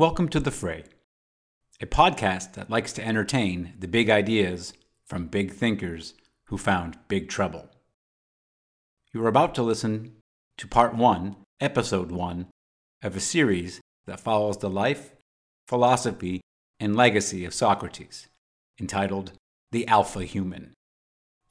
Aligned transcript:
Welcome 0.00 0.30
to 0.30 0.40
The 0.40 0.50
Fray, 0.50 0.84
a 1.78 1.84
podcast 1.84 2.54
that 2.54 2.70
likes 2.70 2.90
to 2.94 3.06
entertain 3.06 3.74
the 3.78 3.86
big 3.86 4.08
ideas 4.08 4.72
from 5.04 5.26
big 5.26 5.52
thinkers 5.52 6.14
who 6.46 6.56
found 6.56 6.96
big 7.08 7.28
trouble. 7.28 7.68
You 9.12 9.22
are 9.22 9.28
about 9.28 9.54
to 9.56 9.62
listen 9.62 10.14
to 10.56 10.66
part 10.66 10.94
one, 10.94 11.36
episode 11.60 12.10
one, 12.10 12.46
of 13.02 13.14
a 13.14 13.20
series 13.20 13.82
that 14.06 14.20
follows 14.20 14.56
the 14.56 14.70
life, 14.70 15.12
philosophy, 15.68 16.40
and 16.80 16.96
legacy 16.96 17.44
of 17.44 17.52
Socrates, 17.52 18.26
entitled 18.80 19.32
The 19.70 19.86
Alpha 19.86 20.24
Human. 20.24 20.72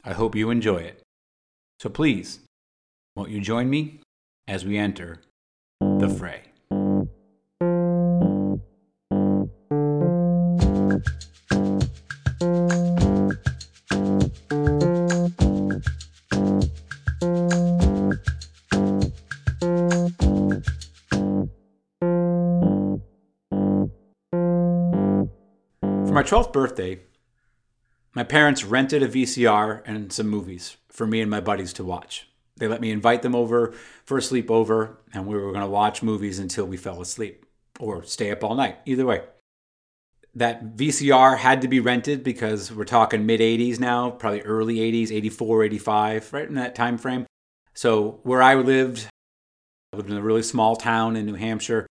I 0.03 0.13
hope 0.13 0.33
you 0.33 0.49
enjoy 0.49 0.77
it. 0.77 1.03
So 1.79 1.87
please, 1.87 2.39
won't 3.15 3.29
you 3.29 3.41
join 3.41 3.69
me 3.69 3.99
as 4.47 4.65
we 4.65 4.75
enter 4.75 5.21
the 5.79 6.09
fray? 6.09 6.45
12th 26.29 26.53
birthday, 26.53 26.99
my 28.13 28.23
parents 28.23 28.63
rented 28.63 29.01
a 29.01 29.07
VCR 29.07 29.81
and 29.83 30.13
some 30.13 30.27
movies 30.27 30.77
for 30.87 31.07
me 31.07 31.21
and 31.21 31.31
my 31.31 31.41
buddies 31.41 31.73
to 31.73 31.83
watch. 31.83 32.27
They 32.57 32.67
let 32.67 32.81
me 32.81 32.91
invite 32.91 33.23
them 33.23 33.33
over 33.33 33.73
for 34.05 34.19
a 34.19 34.21
sleepover, 34.21 34.97
and 35.11 35.25
we 35.25 35.33
were 35.33 35.51
going 35.51 35.63
to 35.63 35.69
watch 35.69 36.03
movies 36.03 36.37
until 36.37 36.65
we 36.65 36.77
fell 36.77 37.01
asleep 37.01 37.47
or 37.79 38.03
stay 38.03 38.29
up 38.29 38.43
all 38.43 38.53
night. 38.53 38.77
Either 38.85 39.07
way. 39.07 39.23
That 40.35 40.75
VCR 40.75 41.39
had 41.39 41.63
to 41.63 41.67
be 41.67 41.79
rented 41.79 42.23
because 42.23 42.71
we're 42.71 42.85
talking 42.85 43.25
mid 43.25 43.39
80s 43.39 43.79
now, 43.79 44.11
probably 44.11 44.41
early 44.41 44.75
80s, 44.75 45.11
84, 45.11 45.63
85, 45.63 46.33
right 46.33 46.47
in 46.47 46.53
that 46.53 46.75
time 46.75 46.99
frame. 46.99 47.25
So, 47.73 48.19
where 48.21 48.43
I 48.43 48.53
lived, 48.53 49.07
I 49.91 49.97
lived 49.97 50.11
in 50.11 50.17
a 50.17 50.21
really 50.21 50.43
small 50.43 50.75
town 50.75 51.15
in 51.15 51.25
New 51.25 51.33
Hampshire 51.33 51.87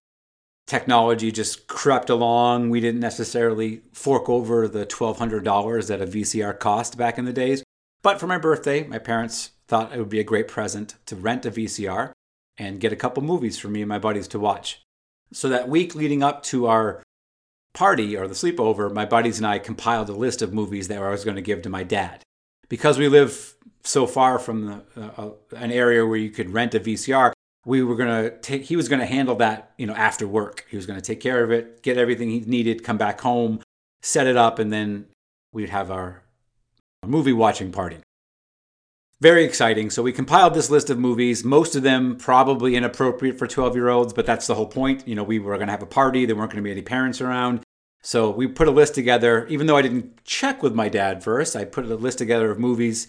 technology 0.69 1.31
just 1.31 1.67
crept 1.67 2.11
along. 2.11 2.69
We 2.69 2.79
didn't 2.79 3.01
necessarily 3.01 3.81
fork 3.91 4.29
over 4.29 4.67
the 4.67 4.85
$1,200 4.85 5.87
that 5.87 6.01
a 6.01 6.05
VCR 6.05 6.57
cost 6.59 6.95
back 6.95 7.17
in 7.17 7.25
the 7.25 7.33
days. 7.33 7.63
But 8.03 8.19
for 8.19 8.27
my 8.27 8.37
birthday, 8.37 8.83
my 8.83 8.99
parents 8.99 9.51
thought 9.67 9.91
it 9.91 9.97
would 9.97 10.09
be 10.09 10.19
a 10.19 10.23
great 10.23 10.47
present 10.47 10.95
to 11.07 11.15
rent 11.15 11.45
a 11.45 11.51
VCR 11.51 12.11
and 12.57 12.79
get 12.79 12.93
a 12.93 12.95
couple 12.95 13.23
movies 13.23 13.57
for 13.57 13.67
me 13.67 13.81
and 13.81 13.89
my 13.89 13.97
buddies 13.97 14.27
to 14.29 14.39
watch. 14.39 14.81
So 15.33 15.49
that 15.49 15.67
week 15.67 15.95
leading 15.95 16.21
up 16.21 16.43
to 16.43 16.67
our 16.67 17.01
party 17.73 18.15
or 18.15 18.27
the 18.27 18.35
sleepover, 18.35 18.93
my 18.93 19.05
buddies 19.05 19.39
and 19.39 19.47
I 19.47 19.57
compiled 19.57 20.09
a 20.09 20.13
list 20.13 20.43
of 20.43 20.53
movies 20.53 20.87
that 20.87 21.01
I 21.01 21.09
was 21.09 21.25
going 21.25 21.35
to 21.35 21.41
give 21.41 21.63
to 21.63 21.69
my 21.69 21.83
dad. 21.83 22.21
Because 22.67 22.99
we 22.99 23.09
live 23.09 23.55
so 23.83 24.05
far 24.05 24.37
from 24.37 24.65
the, 24.65 24.83
uh, 24.95 25.09
uh 25.17 25.31
an 25.55 25.71
area 25.71 26.05
where 26.05 26.17
you 26.17 26.29
could 26.29 26.51
rent 26.51 26.75
a 26.75 26.79
VCR, 26.79 27.31
we 27.65 27.83
were 27.83 27.95
going 27.95 28.23
to 28.23 28.37
take 28.39 28.63
he 28.63 28.75
was 28.75 28.87
going 28.87 28.99
to 28.99 29.05
handle 29.05 29.35
that 29.35 29.71
you 29.77 29.85
know 29.85 29.93
after 29.93 30.27
work. 30.27 30.65
He 30.69 30.75
was 30.75 30.85
going 30.85 30.99
to 30.99 31.05
take 31.05 31.19
care 31.19 31.43
of 31.43 31.51
it 31.51 31.83
get 31.83 31.97
everything 31.97 32.29
he 32.29 32.41
needed 32.41 32.83
come 32.83 32.97
back 32.97 33.21
home 33.21 33.61
set 34.01 34.27
it 34.27 34.37
up 34.37 34.59
and 34.59 34.71
then 34.71 35.05
we'd 35.51 35.69
have 35.69 35.91
our 35.91 36.23
movie 37.05 37.33
watching 37.33 37.71
party. 37.71 37.97
Very 39.21 39.43
exciting. 39.43 39.89
So 39.89 40.01
we 40.01 40.13
compiled 40.13 40.53
this 40.53 40.69
list 40.69 40.89
of 40.89 40.97
movies. 40.97 41.43
Most 41.43 41.75
of 41.75 41.83
them 41.83 42.15
probably 42.15 42.77
inappropriate 42.77 43.37
for 43.37 43.47
12 43.47 43.75
year 43.75 43.89
olds 43.89 44.13
but 44.13 44.25
that's 44.25 44.47
the 44.47 44.55
whole 44.55 44.67
point. 44.67 45.07
You 45.07 45.15
know 45.15 45.23
we 45.23 45.39
were 45.39 45.55
going 45.55 45.67
to 45.67 45.73
have 45.73 45.83
a 45.83 45.87
party. 45.87 46.25
There 46.25 46.35
weren't 46.35 46.51
going 46.51 46.63
to 46.63 46.67
be 46.67 46.71
any 46.71 46.81
parents 46.81 47.19
around. 47.21 47.61
So 48.01 48.29
we 48.29 48.47
put 48.47 48.69
a 48.69 48.71
list 48.71 48.95
together. 48.95 49.45
Even 49.47 49.67
though 49.67 49.75
i 49.75 49.81
didn't 49.81 50.23
check 50.23 50.63
with 50.63 50.73
my 50.73 50.87
dad 50.87 51.23
first 51.23 51.55
i 51.55 51.65
put 51.65 51.85
a 51.85 51.95
list 51.95 52.17
together 52.17 52.49
of 52.49 52.59
movies 52.59 53.07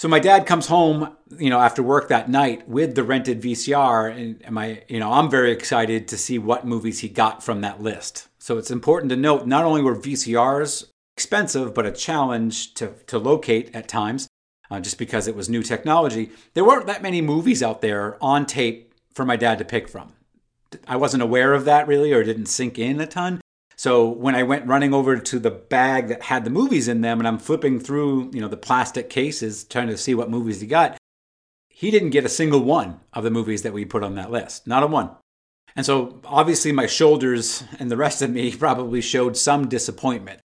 so 0.00 0.08
my 0.08 0.18
dad 0.18 0.46
comes 0.46 0.68
home, 0.68 1.14
you 1.36 1.50
know, 1.50 1.60
after 1.60 1.82
work 1.82 2.08
that 2.08 2.30
night 2.30 2.66
with 2.66 2.94
the 2.94 3.04
rented 3.04 3.42
VCR, 3.42 4.10
and 4.10 4.50
my, 4.50 4.82
you 4.88 4.98
know, 4.98 5.12
I'm 5.12 5.28
very 5.28 5.52
excited 5.52 6.08
to 6.08 6.16
see 6.16 6.38
what 6.38 6.66
movies 6.66 7.00
he 7.00 7.10
got 7.10 7.42
from 7.42 7.60
that 7.60 7.82
list. 7.82 8.28
So 8.38 8.56
it's 8.56 8.70
important 8.70 9.10
to 9.10 9.16
note 9.16 9.46
not 9.46 9.66
only 9.66 9.82
were 9.82 9.94
VCRs 9.94 10.86
expensive, 11.18 11.74
but 11.74 11.84
a 11.84 11.92
challenge 11.92 12.72
to 12.76 12.94
to 13.08 13.18
locate 13.18 13.76
at 13.76 13.88
times, 13.88 14.26
uh, 14.70 14.80
just 14.80 14.96
because 14.96 15.28
it 15.28 15.36
was 15.36 15.50
new 15.50 15.62
technology. 15.62 16.30
There 16.54 16.64
weren't 16.64 16.86
that 16.86 17.02
many 17.02 17.20
movies 17.20 17.62
out 17.62 17.82
there 17.82 18.16
on 18.24 18.46
tape 18.46 18.94
for 19.12 19.26
my 19.26 19.36
dad 19.36 19.58
to 19.58 19.66
pick 19.66 19.86
from. 19.86 20.14
I 20.88 20.96
wasn't 20.96 21.22
aware 21.22 21.52
of 21.52 21.66
that 21.66 21.86
really, 21.86 22.14
or 22.14 22.24
didn't 22.24 22.46
sink 22.46 22.78
in 22.78 23.02
a 23.02 23.06
ton. 23.06 23.39
So 23.80 24.10
when 24.10 24.34
I 24.34 24.42
went 24.42 24.66
running 24.66 24.92
over 24.92 25.16
to 25.16 25.38
the 25.38 25.50
bag 25.50 26.08
that 26.08 26.24
had 26.24 26.44
the 26.44 26.50
movies 26.50 26.86
in 26.86 27.00
them 27.00 27.18
and 27.18 27.26
I'm 27.26 27.38
flipping 27.38 27.80
through, 27.80 28.30
you 28.30 28.42
know, 28.42 28.46
the 28.46 28.58
plastic 28.58 29.08
cases 29.08 29.64
trying 29.64 29.88
to 29.88 29.96
see 29.96 30.14
what 30.14 30.28
movies 30.28 30.60
he 30.60 30.66
got, 30.66 30.98
he 31.70 31.90
didn't 31.90 32.10
get 32.10 32.26
a 32.26 32.28
single 32.28 32.60
one 32.60 33.00
of 33.14 33.24
the 33.24 33.30
movies 33.30 33.62
that 33.62 33.72
we 33.72 33.86
put 33.86 34.04
on 34.04 34.16
that 34.16 34.30
list. 34.30 34.66
Not 34.66 34.82
a 34.82 34.86
one. 34.86 35.12
And 35.74 35.86
so 35.86 36.20
obviously 36.26 36.72
my 36.72 36.84
shoulders 36.84 37.64
and 37.78 37.90
the 37.90 37.96
rest 37.96 38.20
of 38.20 38.28
me 38.28 38.54
probably 38.58 39.00
showed 39.00 39.38
some 39.38 39.66
disappointment. 39.66 40.40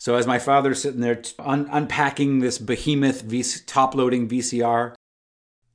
So 0.00 0.14
as 0.14 0.26
my 0.26 0.38
father's 0.38 0.80
sitting 0.80 1.02
there 1.02 1.20
un- 1.40 1.68
unpacking 1.70 2.38
this 2.38 2.56
behemoth 2.56 3.20
v- 3.20 3.44
top-loading 3.66 4.30
VCR, 4.30 4.94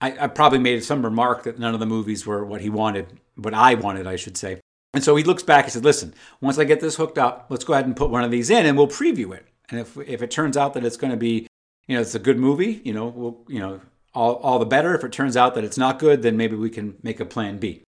I, 0.01 0.17
I 0.19 0.27
probably 0.29 0.57
made 0.57 0.83
some 0.83 1.05
remark 1.05 1.43
that 1.43 1.59
none 1.59 1.75
of 1.75 1.79
the 1.79 1.85
movies 1.85 2.25
were 2.25 2.43
what 2.43 2.61
he 2.61 2.71
wanted, 2.71 3.19
what 3.35 3.53
I 3.53 3.75
wanted, 3.75 4.07
I 4.07 4.15
should 4.15 4.35
say. 4.35 4.61
And 4.93 5.03
so 5.03 5.15
he 5.15 5.23
looks 5.23 5.43
back 5.43 5.65
and 5.65 5.73
said, 5.73 5.83
listen, 5.83 6.13
once 6.39 6.59
I 6.59 6.65
get 6.65 6.79
this 6.79 6.95
hooked 6.95 7.17
up, 7.17 7.47
let's 7.49 7.63
go 7.63 7.73
ahead 7.73 7.85
and 7.85 7.95
put 7.95 8.11
one 8.11 8.23
of 8.23 8.31
these 8.31 8.49
in 8.49 8.65
and 8.65 8.77
we'll 8.77 8.87
preview 8.87 9.33
it. 9.33 9.47
And 9.69 9.79
if, 9.79 9.97
if 9.97 10.21
it 10.21 10.29
turns 10.29 10.55
out 10.55 10.73
that 10.75 10.85
it's 10.85 10.97
going 10.97 11.11
to 11.11 11.17
be, 11.17 11.47
you 11.87 11.95
know, 11.95 12.01
it's 12.01 12.15
a 12.15 12.19
good 12.19 12.37
movie, 12.37 12.81
you 12.83 12.93
know, 12.93 13.07
we'll, 13.07 13.43
you 13.47 13.59
know, 13.59 13.81
all, 14.13 14.35
all 14.35 14.59
the 14.59 14.65
better. 14.65 14.93
If 14.93 15.03
it 15.03 15.11
turns 15.11 15.35
out 15.35 15.55
that 15.55 15.63
it's 15.63 15.77
not 15.77 15.99
good, 15.99 16.21
then 16.21 16.37
maybe 16.37 16.55
we 16.55 16.69
can 16.69 16.97
make 17.01 17.19
a 17.19 17.25
plan 17.25 17.57
B. 17.57 17.83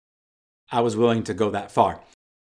I 0.72 0.80
was 0.80 0.96
willing 0.96 1.24
to 1.25 1.34
go 1.34 1.50
that 1.50 1.72
far. 1.72 2.00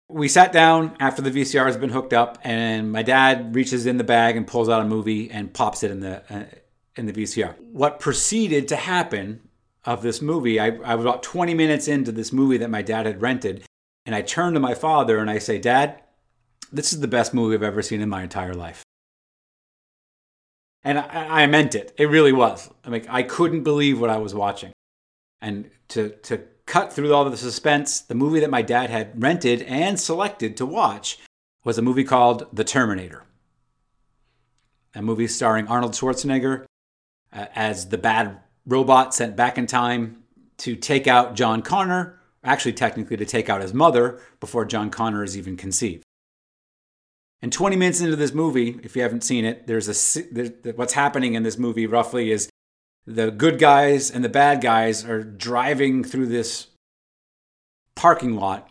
We 0.09 0.28
sat 0.28 0.53
down 0.53 0.97
after 1.00 1.23
the 1.23 1.31
VCR 1.31 1.67
has 1.67 1.77
been 1.77 1.91
hooked 1.91 2.12
up, 2.12 2.39
and 2.43 2.93
my 2.93 3.03
dad 3.03 3.55
reaches 3.55 3.87
in 3.87 3.97
the 3.97 4.05
bag 4.05 4.37
and 4.37 4.47
pulls 4.47 4.69
out 4.69 4.83
a 4.83 4.84
movie 4.84 5.31
and 5.31 5.53
pops 5.53 5.83
it 5.83 5.91
in 5.91 6.00
the 6.00 6.23
uh, 6.33 6.44
in 6.97 7.06
the 7.06 7.12
VCR. 7.12 7.59
What 7.73 7.99
proceeded 7.99 8.69
to 8.69 8.77
happen 8.77 9.41
of 9.84 10.03
this 10.03 10.21
movie, 10.21 10.61
I, 10.61 10.67
I 10.84 10.94
was 10.94 11.05
about 11.05 11.23
20 11.23 11.55
minutes 11.55 11.89
into 11.89 12.12
this 12.12 12.33
movie 12.33 12.59
that 12.59 12.69
my 12.69 12.83
dad 12.83 13.06
had 13.06 13.23
rented, 13.23 13.65
and 14.07 14.15
I 14.15 14.23
turn 14.23 14.55
to 14.55 14.61
my 14.61 14.75
father 14.75 15.19
and 15.19 15.31
I 15.31 15.39
say, 15.39 15.59
Dad, 15.59 16.03
this 16.73 16.93
is 16.93 17.01
the 17.01 17.09
best 17.09 17.35
movie 17.35 17.55
I've 17.55 17.63
ever 17.63 17.83
seen 17.83 18.01
in 18.01 18.09
my 18.09 18.23
entire 18.23 18.55
life. 18.55 18.83
And 20.85 20.99
I, 20.99 21.43
I 21.43 21.47
meant 21.47 21.75
it. 21.75 21.93
It 21.97 22.07
really 22.07 22.33
was. 22.33 22.71
I 22.85 22.91
mean, 22.91 23.07
I 23.09 23.23
couldn't 23.23 23.62
believe 23.62 24.01
what 24.01 24.11
I 24.11 24.19
was 24.19 24.35
watching. 24.35 24.73
And 25.41 25.71
to, 25.89 26.11
to 26.25 26.43
cut 26.67 26.93
through 26.93 27.15
all 27.15 27.29
the 27.29 27.37
suspense, 27.37 28.01
the 28.01 28.15
movie 28.15 28.41
that 28.41 28.51
my 28.51 28.62
dad 28.62 28.91
had 28.91 29.23
rented 29.23 29.62
and 29.62 29.99
selected 29.99 30.57
to 30.57 30.67
watch 30.67 31.19
was 31.65 31.79
a 31.79 31.83
movie 31.83 32.05
called 32.05 32.47
The 32.53 32.65
Terminator. 32.65 33.25
A 34.95 35.03
movie 35.03 35.29
starring 35.29 35.69
Arnold 35.69 35.93
Schwarzenegger 35.93 36.65
uh, 37.33 37.47
as 37.55 37.89
the 37.89 37.99
bad 37.99 38.41
robot 38.67 39.15
sent 39.15 39.37
back 39.37 39.59
in 39.59 39.67
time 39.67 40.23
to 40.59 40.77
take 40.77 41.07
out 41.07 41.35
John 41.35 41.62
Connor 41.62 42.21
actually 42.45 42.73
technically 42.73 43.17
to 43.17 43.25
take 43.25 43.49
out 43.49 43.61
his 43.61 43.75
mother 43.75 44.21
before 44.41 44.65
John 44.65 44.91
Connor 44.91 45.25
is 45.25 45.37
even 45.37 45.57
conceived. 45.57 46.03
And 47.41 47.53
20 47.53 47.77
minutes 47.77 48.01
into 48.01 48.17
this 48.17 48.33
movie, 48.33 48.79
if 48.83 48.95
you 48.95 49.03
haven't 49.03 49.25
seen 49.25 49.45
it, 49.45 49.67
there's 49.67 49.89
a 49.89 50.23
there's, 50.33 50.51
what's 50.77 50.93
happening 50.93 51.35
in 51.35 51.43
this 51.43 51.59
movie 51.59 51.87
roughly 51.87 52.31
is 52.31 52.49
the 53.05 53.31
good 53.33 53.59
guys 53.59 54.11
and 54.11 54.25
the 54.25 54.29
bad 54.29 54.61
guys 54.61 55.05
are 55.05 55.25
driving 55.25 56.05
through 56.05 56.27
this 56.27 56.69
parking 57.97 58.37
lot, 58.37 58.71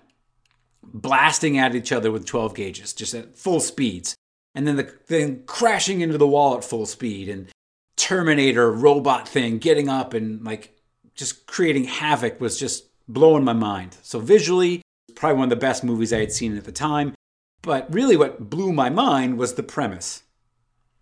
blasting 0.83 1.57
at 1.57 1.75
each 1.75 1.91
other 1.91 2.11
with 2.11 2.25
12 2.25 2.55
gauges, 2.55 2.93
just 2.93 3.13
at 3.13 3.37
full 3.37 3.59
speeds, 3.59 4.15
and 4.55 4.65
then 4.65 4.77
the 4.77 4.93
then 5.07 5.43
crashing 5.45 5.99
into 5.99 6.17
the 6.17 6.27
wall 6.27 6.55
at 6.55 6.63
full 6.63 6.85
speed, 6.85 7.27
and 7.27 7.49
Terminator 7.97 8.71
robot 8.71 9.27
thing 9.27 9.57
getting 9.57 9.89
up 9.89 10.13
and 10.13 10.43
like 10.43 10.75
just 11.13 11.45
creating 11.45 11.83
havoc 11.83 12.39
was 12.39 12.57
just 12.57 12.85
blowing 13.07 13.43
my 13.43 13.53
mind. 13.53 13.97
So 14.01 14.19
visually, 14.19 14.81
probably 15.15 15.37
one 15.37 15.45
of 15.45 15.49
the 15.49 15.55
best 15.55 15.83
movies 15.83 16.13
I 16.13 16.19
had 16.19 16.31
seen 16.31 16.57
at 16.57 16.63
the 16.63 16.71
time. 16.71 17.13
But 17.61 17.93
really, 17.93 18.17
what 18.17 18.49
blew 18.49 18.73
my 18.73 18.89
mind 18.89 19.37
was 19.37 19.53
the 19.53 19.63
premise 19.63 20.23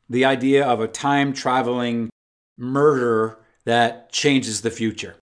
the 0.09 0.25
idea 0.25 0.65
of 0.65 0.79
a 0.79 0.87
time 0.87 1.31
traveling 1.33 2.09
murder 2.57 3.37
that 3.65 4.11
changes 4.11 4.61
the 4.61 4.71
future. 4.71 5.15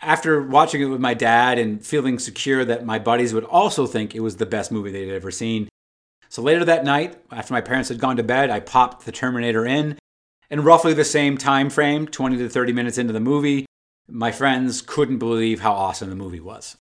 After 0.00 0.42
watching 0.42 0.80
it 0.80 0.86
with 0.86 1.00
my 1.00 1.12
dad 1.12 1.58
and 1.58 1.84
feeling 1.84 2.18
secure 2.18 2.64
that 2.64 2.86
my 2.86 2.98
buddies 2.98 3.34
would 3.34 3.44
also 3.44 3.86
think 3.86 4.14
it 4.14 4.20
was 4.20 4.36
the 4.36 4.46
best 4.46 4.72
movie 4.72 4.90
they'd 4.90 5.14
ever 5.14 5.30
seen. 5.30 5.68
So 6.30 6.40
later 6.40 6.64
that 6.64 6.84
night, 6.84 7.18
after 7.30 7.52
my 7.52 7.60
parents 7.60 7.88
had 7.88 7.98
gone 7.98 8.16
to 8.16 8.22
bed, 8.22 8.48
I 8.48 8.60
popped 8.60 9.04
the 9.04 9.12
Terminator 9.12 9.66
in. 9.66 9.98
In 10.50 10.62
roughly 10.62 10.94
the 10.94 11.04
same 11.04 11.36
time 11.36 11.68
frame, 11.68 12.06
20 12.06 12.38
to 12.38 12.48
30 12.48 12.72
minutes 12.72 12.96
into 12.96 13.12
the 13.12 13.20
movie, 13.20 13.66
my 14.08 14.32
friends 14.32 14.80
couldn't 14.80 15.18
believe 15.18 15.60
how 15.60 15.72
awesome 15.72 16.08
the 16.08 16.16
movie 16.16 16.40
was. 16.40 16.76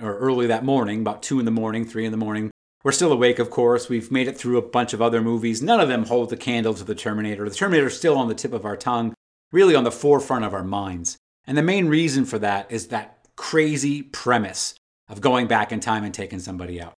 or 0.00 0.16
early 0.18 0.46
that 0.46 0.64
morning, 0.64 1.00
about 1.00 1.22
two 1.22 1.38
in 1.38 1.44
the 1.44 1.50
morning, 1.50 1.84
three 1.84 2.06
in 2.06 2.12
the 2.12 2.16
morning. 2.16 2.50
We're 2.82 2.92
still 2.92 3.12
awake, 3.12 3.38
of 3.38 3.50
course. 3.50 3.90
We've 3.90 4.10
made 4.10 4.28
it 4.28 4.38
through 4.38 4.56
a 4.56 4.62
bunch 4.62 4.94
of 4.94 5.02
other 5.02 5.20
movies. 5.20 5.60
None 5.60 5.80
of 5.80 5.88
them 5.88 6.06
hold 6.06 6.30
the 6.30 6.36
candle 6.36 6.72
to 6.74 6.84
the 6.84 6.94
Terminator. 6.94 7.46
The 7.46 7.54
Terminator's 7.54 7.98
still 7.98 8.16
on 8.16 8.28
the 8.28 8.34
tip 8.34 8.54
of 8.54 8.64
our 8.64 8.76
tongue, 8.76 9.12
really 9.52 9.74
on 9.74 9.84
the 9.84 9.90
forefront 9.90 10.46
of 10.46 10.54
our 10.54 10.64
minds. 10.64 11.18
And 11.46 11.58
the 11.58 11.62
main 11.62 11.88
reason 11.88 12.24
for 12.24 12.38
that 12.38 12.70
is 12.72 12.86
that 12.88 13.18
crazy 13.36 14.02
premise 14.02 14.74
of 15.08 15.20
going 15.20 15.46
back 15.46 15.72
in 15.72 15.80
time 15.80 16.04
and 16.04 16.14
taking 16.14 16.38
somebody 16.38 16.80
out. 16.80 16.94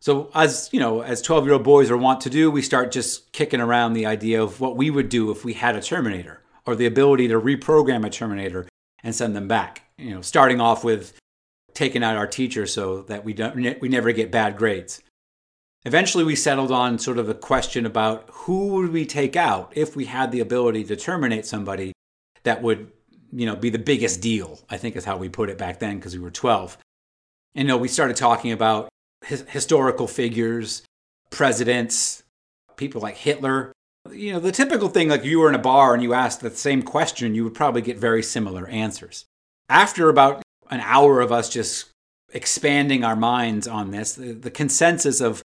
So 0.00 0.30
as, 0.34 0.70
you 0.72 0.80
know, 0.80 1.02
as 1.02 1.22
12-year-old 1.22 1.64
boys 1.64 1.90
are 1.90 1.96
wont 1.96 2.22
to 2.22 2.30
do, 2.30 2.50
we 2.50 2.62
start 2.62 2.92
just 2.92 3.32
kicking 3.32 3.60
around 3.60 3.92
the 3.92 4.06
idea 4.06 4.42
of 4.42 4.60
what 4.60 4.76
we 4.76 4.88
would 4.88 5.08
do 5.08 5.30
if 5.30 5.44
we 5.44 5.54
had 5.54 5.76
a 5.76 5.82
Terminator 5.82 6.40
or 6.68 6.76
the 6.76 6.84
ability 6.84 7.26
to 7.28 7.40
reprogram 7.40 8.04
a 8.04 8.10
Terminator 8.10 8.68
and 9.02 9.14
send 9.14 9.34
them 9.34 9.48
back. 9.48 9.84
You 9.96 10.14
know, 10.14 10.20
starting 10.20 10.60
off 10.60 10.84
with 10.84 11.18
taking 11.72 12.04
out 12.04 12.16
our 12.16 12.26
teacher 12.26 12.66
so 12.66 13.02
that 13.02 13.24
we 13.24 13.32
don't 13.32 13.80
we 13.80 13.88
never 13.88 14.12
get 14.12 14.30
bad 14.30 14.58
grades. 14.58 15.00
Eventually 15.86 16.24
we 16.24 16.36
settled 16.36 16.70
on 16.70 16.98
sort 16.98 17.16
of 17.16 17.30
a 17.30 17.34
question 17.34 17.86
about 17.86 18.28
who 18.30 18.66
would 18.74 18.92
we 18.92 19.06
take 19.06 19.34
out 19.34 19.72
if 19.74 19.96
we 19.96 20.04
had 20.04 20.30
the 20.30 20.40
ability 20.40 20.84
to 20.84 20.94
terminate 20.94 21.46
somebody 21.46 21.94
that 22.42 22.60
would, 22.60 22.92
you 23.32 23.46
know, 23.46 23.56
be 23.56 23.70
the 23.70 23.78
biggest 23.78 24.20
deal. 24.20 24.60
I 24.68 24.76
think 24.76 24.94
is 24.94 25.06
how 25.06 25.16
we 25.16 25.30
put 25.30 25.48
it 25.48 25.56
back 25.56 25.78
then 25.78 25.96
because 25.96 26.14
we 26.14 26.22
were 26.22 26.30
12. 26.30 26.76
And 27.54 27.66
you 27.66 27.68
know, 27.68 27.78
we 27.78 27.88
started 27.88 28.16
talking 28.16 28.52
about 28.52 28.90
his, 29.24 29.40
historical 29.48 30.06
figures, 30.06 30.82
presidents, 31.30 32.22
people 32.76 33.00
like 33.00 33.16
Hitler. 33.16 33.72
You 34.12 34.32
know, 34.32 34.40
the 34.40 34.52
typical 34.52 34.88
thing 34.88 35.08
like 35.08 35.24
you 35.24 35.40
were 35.40 35.48
in 35.48 35.54
a 35.54 35.58
bar 35.58 35.94
and 35.94 36.02
you 36.02 36.14
asked 36.14 36.40
the 36.40 36.50
same 36.50 36.82
question, 36.82 37.34
you 37.34 37.44
would 37.44 37.54
probably 37.54 37.82
get 37.82 37.98
very 37.98 38.22
similar 38.22 38.66
answers. 38.68 39.26
After 39.68 40.08
about 40.08 40.42
an 40.70 40.80
hour 40.80 41.20
of 41.20 41.32
us 41.32 41.48
just 41.48 41.90
expanding 42.32 43.04
our 43.04 43.16
minds 43.16 43.66
on 43.66 43.90
this, 43.90 44.14
the, 44.14 44.32
the 44.32 44.50
consensus 44.50 45.20
of 45.20 45.42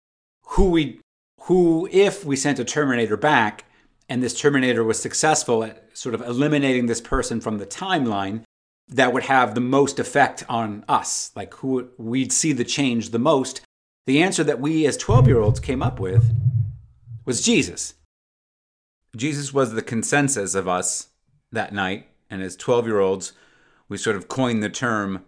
who 0.48 0.70
we 0.70 1.00
who 1.42 1.88
if 1.92 2.24
we 2.24 2.36
sent 2.36 2.58
a 2.58 2.64
terminator 2.64 3.16
back 3.16 3.64
and 4.08 4.22
this 4.22 4.38
terminator 4.38 4.84
was 4.84 5.00
successful 5.00 5.64
at 5.64 5.88
sort 5.96 6.14
of 6.14 6.22
eliminating 6.22 6.86
this 6.86 7.00
person 7.00 7.40
from 7.40 7.58
the 7.58 7.66
timeline 7.66 8.42
that 8.88 9.12
would 9.12 9.24
have 9.24 9.54
the 9.54 9.60
most 9.60 9.98
effect 9.98 10.44
on 10.48 10.84
us, 10.88 11.30
like 11.34 11.54
who 11.54 11.88
we'd 11.96 12.32
see 12.32 12.52
the 12.52 12.64
change 12.64 13.10
the 13.10 13.18
most, 13.18 13.62
the 14.06 14.22
answer 14.22 14.44
that 14.44 14.60
we 14.60 14.86
as 14.86 14.96
12 14.96 15.26
year 15.26 15.40
olds 15.40 15.60
came 15.60 15.82
up 15.82 15.98
with 15.98 16.32
was 17.24 17.42
Jesus. 17.42 17.94
Jesus 19.16 19.52
was 19.52 19.72
the 19.72 19.82
consensus 19.82 20.54
of 20.54 20.68
us 20.68 21.08
that 21.52 21.72
night. 21.72 22.08
And 22.30 22.42
as 22.42 22.56
12 22.56 22.86
year 22.86 23.00
olds, 23.00 23.32
we 23.88 23.96
sort 23.96 24.16
of 24.16 24.28
coined 24.28 24.62
the 24.62 24.70
term 24.70 25.24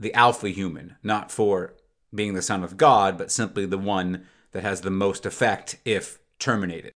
the 0.00 0.14
alpha 0.14 0.48
human, 0.48 0.96
not 1.02 1.30
for 1.30 1.74
being 2.14 2.34
the 2.34 2.42
son 2.42 2.64
of 2.64 2.76
God, 2.76 3.16
but 3.16 3.30
simply 3.30 3.66
the 3.66 3.78
one 3.78 4.26
that 4.52 4.62
has 4.62 4.80
the 4.80 4.90
most 4.90 5.26
effect 5.26 5.76
if 5.84 6.18
terminated. 6.38 6.92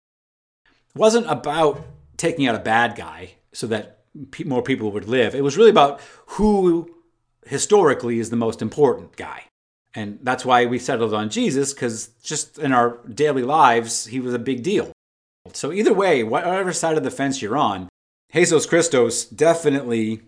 It 0.95 0.99
wasn't 0.99 1.31
about 1.31 1.85
taking 2.17 2.47
out 2.47 2.55
a 2.55 2.61
bad 2.61 2.97
guy 2.97 3.35
so 3.53 3.67
that 3.69 4.01
more 4.45 4.63
people 4.63 4.91
would 4.93 5.09
live. 5.09 5.35
It 5.35 5.45
was 5.45 5.57
really 5.57 5.71
about 5.71 6.01
who 6.27 6.95
historically 7.47 8.19
is 8.19 8.31
the 8.31 8.37
most 8.37 8.61
important 8.61 9.17
guy. 9.17 9.45
And 9.95 10.19
that's 10.23 10.45
why 10.45 10.67
we 10.67 10.79
settled 10.79 11.15
on 11.15 11.31
Jesus, 11.31 11.73
because 11.73 12.09
just 12.23 12.59
in 12.59 12.73
our 12.73 12.99
daily 13.09 13.43
lives, 13.43 14.07
he 14.07 14.21
was 14.21 14.35
a 14.35 14.39
big 14.39 14.63
deal. 14.63 14.93
So, 15.55 15.73
either 15.73 15.93
way, 15.93 16.23
whatever 16.23 16.73
side 16.73 16.97
of 16.97 17.05
the 17.05 17.11
fence 17.11 17.43
you're 17.43 17.57
on, 17.57 17.89
Jesus 18.33 18.67
Christos 18.67 19.25
definitely 19.25 20.23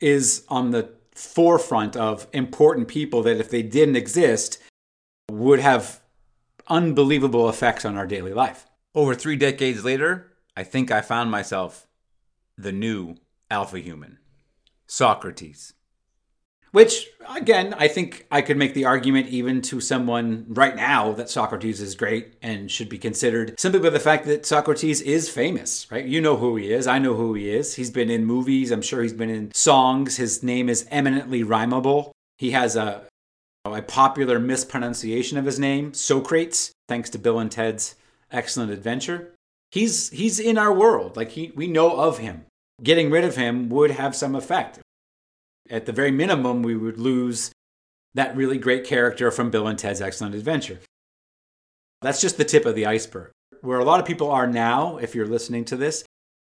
is 0.00 0.44
on 0.48 0.70
the 0.70 0.90
forefront 1.12 1.96
of 1.96 2.26
important 2.32 2.88
people 2.88 3.22
that, 3.22 3.38
if 3.38 3.50
they 3.50 3.62
didn't 3.62 3.96
exist, 3.96 4.58
would 5.30 5.60
have 5.60 6.00
unbelievable 6.68 7.48
effects 7.48 7.84
on 7.84 7.96
our 7.96 8.06
daily 8.06 8.32
life. 8.32 8.66
Over 8.94 9.14
three 9.14 9.36
decades 9.36 9.84
later, 9.84 10.32
I 10.56 10.64
think 10.64 10.90
I 10.90 11.00
found 11.00 11.30
myself 11.30 11.86
the 12.56 12.72
new 12.72 13.16
alpha 13.50 13.78
human, 13.80 14.18
Socrates. 14.86 15.74
Which, 16.72 17.08
again, 17.34 17.74
I 17.78 17.88
think 17.88 18.26
I 18.30 18.42
could 18.42 18.56
make 18.56 18.74
the 18.74 18.84
argument 18.84 19.28
even 19.28 19.62
to 19.62 19.80
someone 19.80 20.44
right 20.48 20.76
now 20.76 21.12
that 21.12 21.30
Socrates 21.30 21.80
is 21.80 21.94
great 21.94 22.34
and 22.42 22.70
should 22.70 22.88
be 22.88 22.98
considered 22.98 23.58
simply 23.58 23.80
by 23.80 23.90
the 23.90 24.00
fact 24.00 24.26
that 24.26 24.44
Socrates 24.44 25.00
is 25.00 25.30
famous, 25.30 25.90
right? 25.90 26.04
You 26.04 26.20
know 26.20 26.36
who 26.36 26.56
he 26.56 26.72
is. 26.72 26.86
I 26.86 26.98
know 26.98 27.14
who 27.14 27.34
he 27.34 27.50
is. 27.50 27.74
He's 27.74 27.90
been 27.90 28.10
in 28.10 28.24
movies. 28.24 28.70
I'm 28.70 28.82
sure 28.82 29.02
he's 29.02 29.12
been 29.12 29.30
in 29.30 29.52
songs. 29.54 30.16
His 30.16 30.42
name 30.42 30.68
is 30.68 30.86
eminently 30.90 31.42
rhymable. 31.42 32.10
He 32.36 32.50
has 32.50 32.76
a, 32.76 33.04
a 33.64 33.82
popular 33.82 34.38
mispronunciation 34.38 35.38
of 35.38 35.46
his 35.46 35.58
name, 35.58 35.94
Socrates, 35.94 36.72
thanks 36.86 37.10
to 37.10 37.18
Bill 37.18 37.38
and 37.38 37.50
Ted's 37.50 37.94
excellent 38.30 38.72
adventure. 38.72 39.34
He's, 39.70 40.10
he's 40.10 40.38
in 40.38 40.58
our 40.58 40.72
world. 40.72 41.16
Like, 41.16 41.30
he, 41.30 41.50
we 41.54 41.66
know 41.66 41.96
of 41.96 42.18
him 42.18 42.44
getting 42.82 43.10
rid 43.10 43.24
of 43.24 43.36
him 43.36 43.68
would 43.68 43.90
have 43.90 44.14
some 44.14 44.34
effect. 44.34 44.78
At 45.70 45.86
the 45.86 45.92
very 45.92 46.10
minimum, 46.10 46.62
we 46.62 46.76
would 46.76 46.98
lose 46.98 47.50
that 48.14 48.36
really 48.36 48.58
great 48.58 48.84
character 48.84 49.30
from 49.30 49.50
Bill 49.50 49.66
and 49.66 49.78
Ted's 49.78 50.00
Excellent 50.00 50.34
Adventure. 50.34 50.80
That's 52.00 52.20
just 52.20 52.38
the 52.38 52.44
tip 52.44 52.64
of 52.64 52.74
the 52.74 52.86
iceberg. 52.86 53.32
Where 53.60 53.78
a 53.78 53.84
lot 53.84 54.00
of 54.00 54.06
people 54.06 54.30
are 54.30 54.46
now, 54.46 54.96
if 54.98 55.14
you're 55.14 55.26
listening 55.26 55.64
to 55.66 55.76
this, 55.76 56.04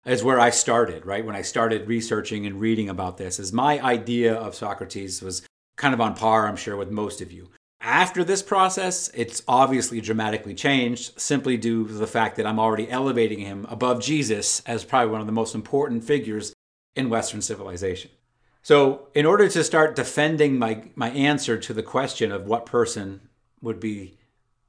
is 0.05 0.23
where 0.23 0.39
I 0.39 0.51
started, 0.51 1.05
right? 1.05 1.25
When 1.25 1.35
I 1.35 1.41
started 1.41 1.87
researching 1.87 2.45
and 2.45 2.61
reading 2.61 2.87
about 2.87 3.17
this, 3.17 3.39
is 3.39 3.51
my 3.51 3.79
idea 3.81 4.33
of 4.33 4.55
Socrates 4.55 5.21
was 5.21 5.41
kind 5.75 5.93
of 5.93 5.99
on 5.99 6.15
par, 6.15 6.47
I'm 6.47 6.55
sure, 6.55 6.77
with 6.77 6.91
most 6.91 7.19
of 7.19 7.31
you. 7.31 7.49
After 7.81 8.23
this 8.23 8.41
process, 8.41 9.09
it's 9.13 9.41
obviously 9.47 10.01
dramatically 10.01 10.53
changed 10.53 11.19
simply 11.19 11.57
due 11.57 11.87
to 11.87 11.93
the 11.93 12.07
fact 12.07 12.35
that 12.37 12.45
I'm 12.45 12.59
already 12.59 12.89
elevating 12.89 13.39
him 13.39 13.65
above 13.69 14.01
Jesus 14.01 14.61
as 14.65 14.85
probably 14.85 15.11
one 15.11 15.21
of 15.21 15.27
the 15.27 15.33
most 15.33 15.55
important 15.55 16.03
figures 16.03 16.53
in 16.95 17.09
Western 17.09 17.41
civilization. 17.41 18.11
So, 18.61 19.07
in 19.15 19.25
order 19.25 19.47
to 19.47 19.63
start 19.63 19.95
defending 19.95 20.59
my, 20.59 20.83
my 20.95 21.09
answer 21.11 21.57
to 21.57 21.73
the 21.73 21.83
question 21.83 22.31
of 22.31 22.45
what 22.45 22.65
person 22.65 23.21
would 23.61 23.79
be 23.79 24.17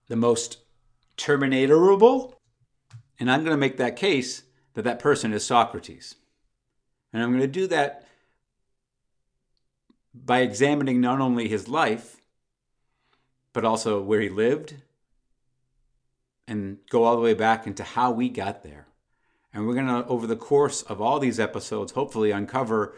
the 0.08 0.16
most 0.16 0.58
terminatorable, 1.16 2.34
and 3.18 3.30
I'm 3.30 3.40
going 3.40 3.54
to 3.54 3.60
make 3.60 3.76
that 3.76 3.96
case 3.96 4.44
that 4.74 4.82
that 4.82 4.98
person 4.98 5.32
is 5.32 5.44
Socrates. 5.44 6.14
And 7.12 7.22
I'm 7.22 7.30
going 7.30 7.40
to 7.40 7.46
do 7.46 7.66
that 7.66 8.06
by 10.14 10.40
examining 10.40 11.00
not 11.00 11.20
only 11.20 11.48
his 11.48 11.68
life, 11.68 12.20
but 13.52 13.64
also 13.64 14.00
where 14.00 14.20
he 14.20 14.28
lived 14.28 14.76
and 16.46 16.78
go 16.88 17.04
all 17.04 17.16
the 17.16 17.22
way 17.22 17.34
back 17.34 17.66
into 17.66 17.84
how 17.84 18.10
we 18.10 18.28
got 18.28 18.62
there. 18.62 18.86
And 19.52 19.66
we're 19.66 19.74
going 19.74 19.86
to, 19.86 20.06
over 20.06 20.26
the 20.26 20.36
course 20.36 20.82
of 20.82 21.00
all 21.00 21.18
these 21.18 21.40
episodes, 21.40 21.92
hopefully 21.92 22.30
uncover 22.30 22.94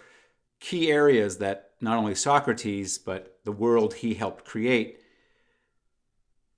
key 0.62 0.92
areas 0.92 1.38
that 1.38 1.73
not 1.81 1.99
only 1.99 2.14
Socrates, 2.14 2.97
but 2.97 3.38
the 3.45 3.52
world 3.52 3.95
he 3.95 4.14
helped 4.14 4.45
create 4.45 5.00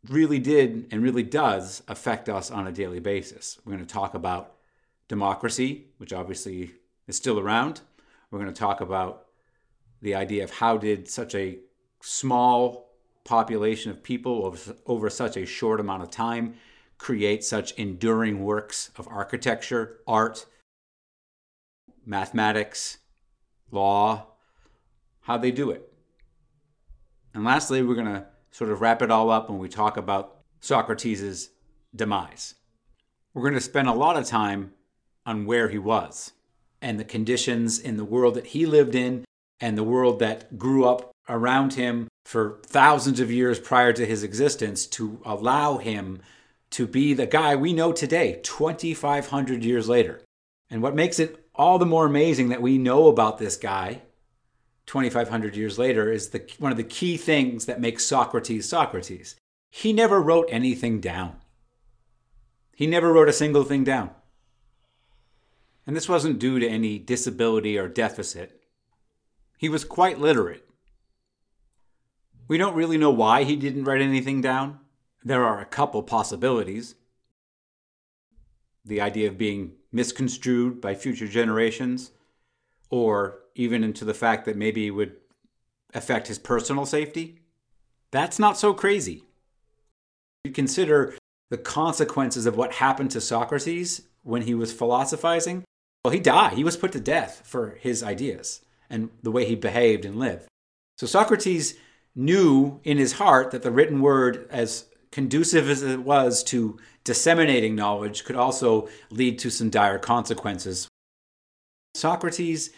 really 0.08 0.38
did 0.38 0.86
and 0.90 1.02
really 1.02 1.22
does 1.22 1.82
affect 1.88 2.28
us 2.28 2.50
on 2.50 2.66
a 2.66 2.72
daily 2.72 3.00
basis. 3.00 3.58
We're 3.64 3.72
going 3.72 3.86
to 3.86 3.92
talk 3.92 4.12
about 4.12 4.56
democracy, 5.08 5.86
which 5.96 6.12
obviously 6.12 6.72
is 7.08 7.16
still 7.16 7.40
around. 7.40 7.80
We're 8.30 8.40
going 8.40 8.52
to 8.52 8.58
talk 8.58 8.82
about 8.82 9.24
the 10.02 10.14
idea 10.14 10.44
of 10.44 10.50
how 10.50 10.76
did 10.76 11.08
such 11.08 11.34
a 11.34 11.60
small 12.02 12.90
population 13.24 13.90
of 13.90 14.02
people 14.02 14.44
over, 14.44 14.76
over 14.84 15.08
such 15.08 15.38
a 15.38 15.46
short 15.46 15.80
amount 15.80 16.02
of 16.02 16.10
time 16.10 16.56
create 16.98 17.42
such 17.42 17.72
enduring 17.72 18.44
works 18.44 18.90
of 18.96 19.08
architecture, 19.08 20.00
art, 20.06 20.44
mathematics, 22.04 22.98
law, 23.74 24.26
how 25.22 25.36
they 25.36 25.50
do 25.50 25.70
it. 25.70 25.92
And 27.34 27.44
lastly, 27.44 27.82
we're 27.82 27.94
going 27.94 28.06
to 28.06 28.26
sort 28.50 28.70
of 28.70 28.80
wrap 28.80 29.02
it 29.02 29.10
all 29.10 29.30
up 29.30 29.50
when 29.50 29.58
we 29.58 29.68
talk 29.68 29.96
about 29.96 30.38
Socrates' 30.60 31.50
demise. 31.94 32.54
We're 33.34 33.42
going 33.42 33.54
to 33.54 33.60
spend 33.60 33.88
a 33.88 33.92
lot 33.92 34.16
of 34.16 34.26
time 34.26 34.72
on 35.26 35.44
where 35.44 35.68
he 35.68 35.78
was 35.78 36.32
and 36.80 37.00
the 37.00 37.04
conditions 37.04 37.78
in 37.78 37.96
the 37.96 38.04
world 38.04 38.34
that 38.34 38.48
he 38.48 38.66
lived 38.66 38.94
in 38.94 39.24
and 39.60 39.76
the 39.76 39.84
world 39.84 40.18
that 40.20 40.58
grew 40.58 40.84
up 40.86 41.10
around 41.28 41.74
him 41.74 42.08
for 42.24 42.60
thousands 42.66 43.20
of 43.20 43.30
years 43.30 43.58
prior 43.58 43.92
to 43.92 44.06
his 44.06 44.22
existence 44.22 44.86
to 44.86 45.20
allow 45.24 45.78
him 45.78 46.20
to 46.70 46.86
be 46.86 47.14
the 47.14 47.26
guy 47.26 47.56
we 47.56 47.72
know 47.72 47.92
today, 47.92 48.40
2,500 48.42 49.64
years 49.64 49.88
later. 49.88 50.20
And 50.70 50.82
what 50.82 50.94
makes 50.94 51.18
it 51.18 51.43
all 51.54 51.78
the 51.78 51.86
more 51.86 52.06
amazing 52.06 52.48
that 52.48 52.62
we 52.62 52.78
know 52.78 53.08
about 53.08 53.38
this 53.38 53.56
guy 53.56 54.02
2,500 54.86 55.56
years 55.56 55.78
later 55.78 56.12
is 56.12 56.30
the, 56.30 56.46
one 56.58 56.70
of 56.70 56.76
the 56.76 56.84
key 56.84 57.16
things 57.16 57.66
that 57.66 57.80
makes 57.80 58.04
Socrates 58.04 58.68
Socrates. 58.68 59.36
He 59.70 59.92
never 59.92 60.20
wrote 60.20 60.48
anything 60.50 61.00
down. 61.00 61.36
He 62.76 62.86
never 62.86 63.12
wrote 63.12 63.28
a 63.28 63.32
single 63.32 63.64
thing 63.64 63.84
down. 63.84 64.10
And 65.86 65.96
this 65.96 66.08
wasn't 66.08 66.38
due 66.38 66.58
to 66.58 66.68
any 66.68 66.98
disability 66.98 67.78
or 67.78 67.88
deficit. 67.88 68.62
He 69.58 69.68
was 69.68 69.84
quite 69.84 70.20
literate. 70.20 70.68
We 72.46 72.58
don't 72.58 72.74
really 72.74 72.98
know 72.98 73.10
why 73.10 73.44
he 73.44 73.56
didn't 73.56 73.84
write 73.84 74.02
anything 74.02 74.40
down. 74.40 74.80
There 75.24 75.44
are 75.44 75.60
a 75.60 75.66
couple 75.66 76.02
possibilities. 76.02 76.94
The 78.84 79.00
idea 79.00 79.28
of 79.28 79.38
being 79.38 79.72
misconstrued 79.94 80.80
by 80.80 80.94
future 80.94 81.28
generations, 81.28 82.10
or 82.90 83.38
even 83.54 83.84
into 83.84 84.04
the 84.04 84.12
fact 84.12 84.44
that 84.44 84.56
maybe 84.56 84.86
it 84.86 84.90
would 84.90 85.16
affect 85.94 86.26
his 86.26 86.38
personal 86.38 86.84
safety. 86.84 87.38
That's 88.10 88.38
not 88.38 88.58
so 88.58 88.74
crazy. 88.74 89.24
You 90.44 90.52
consider 90.52 91.14
the 91.50 91.58
consequences 91.58 92.46
of 92.46 92.56
what 92.56 92.74
happened 92.74 93.12
to 93.12 93.20
Socrates 93.20 94.02
when 94.22 94.42
he 94.42 94.54
was 94.54 94.72
philosophizing. 94.72 95.64
Well, 96.04 96.12
he 96.12 96.20
died. 96.20 96.54
He 96.54 96.64
was 96.64 96.76
put 96.76 96.92
to 96.92 97.00
death 97.00 97.42
for 97.44 97.78
his 97.80 98.02
ideas 98.02 98.60
and 98.90 99.10
the 99.22 99.30
way 99.30 99.46
he 99.46 99.54
behaved 99.54 100.04
and 100.04 100.18
lived. 100.18 100.46
So 100.98 101.06
Socrates 101.06 101.74
knew 102.14 102.80
in 102.84 102.98
his 102.98 103.14
heart 103.14 103.50
that 103.52 103.62
the 103.62 103.70
written 103.70 104.00
word, 104.00 104.46
as 104.50 104.86
conducive 105.14 105.70
as 105.70 105.80
it 105.80 106.00
was 106.00 106.42
to 106.42 106.76
disseminating 107.04 107.76
knowledge, 107.76 108.24
could 108.24 108.34
also 108.34 108.88
lead 109.10 109.38
to 109.38 109.48
some 109.48 109.70
dire 109.70 109.98
consequences. 109.98 110.88
Socrates 111.94 112.70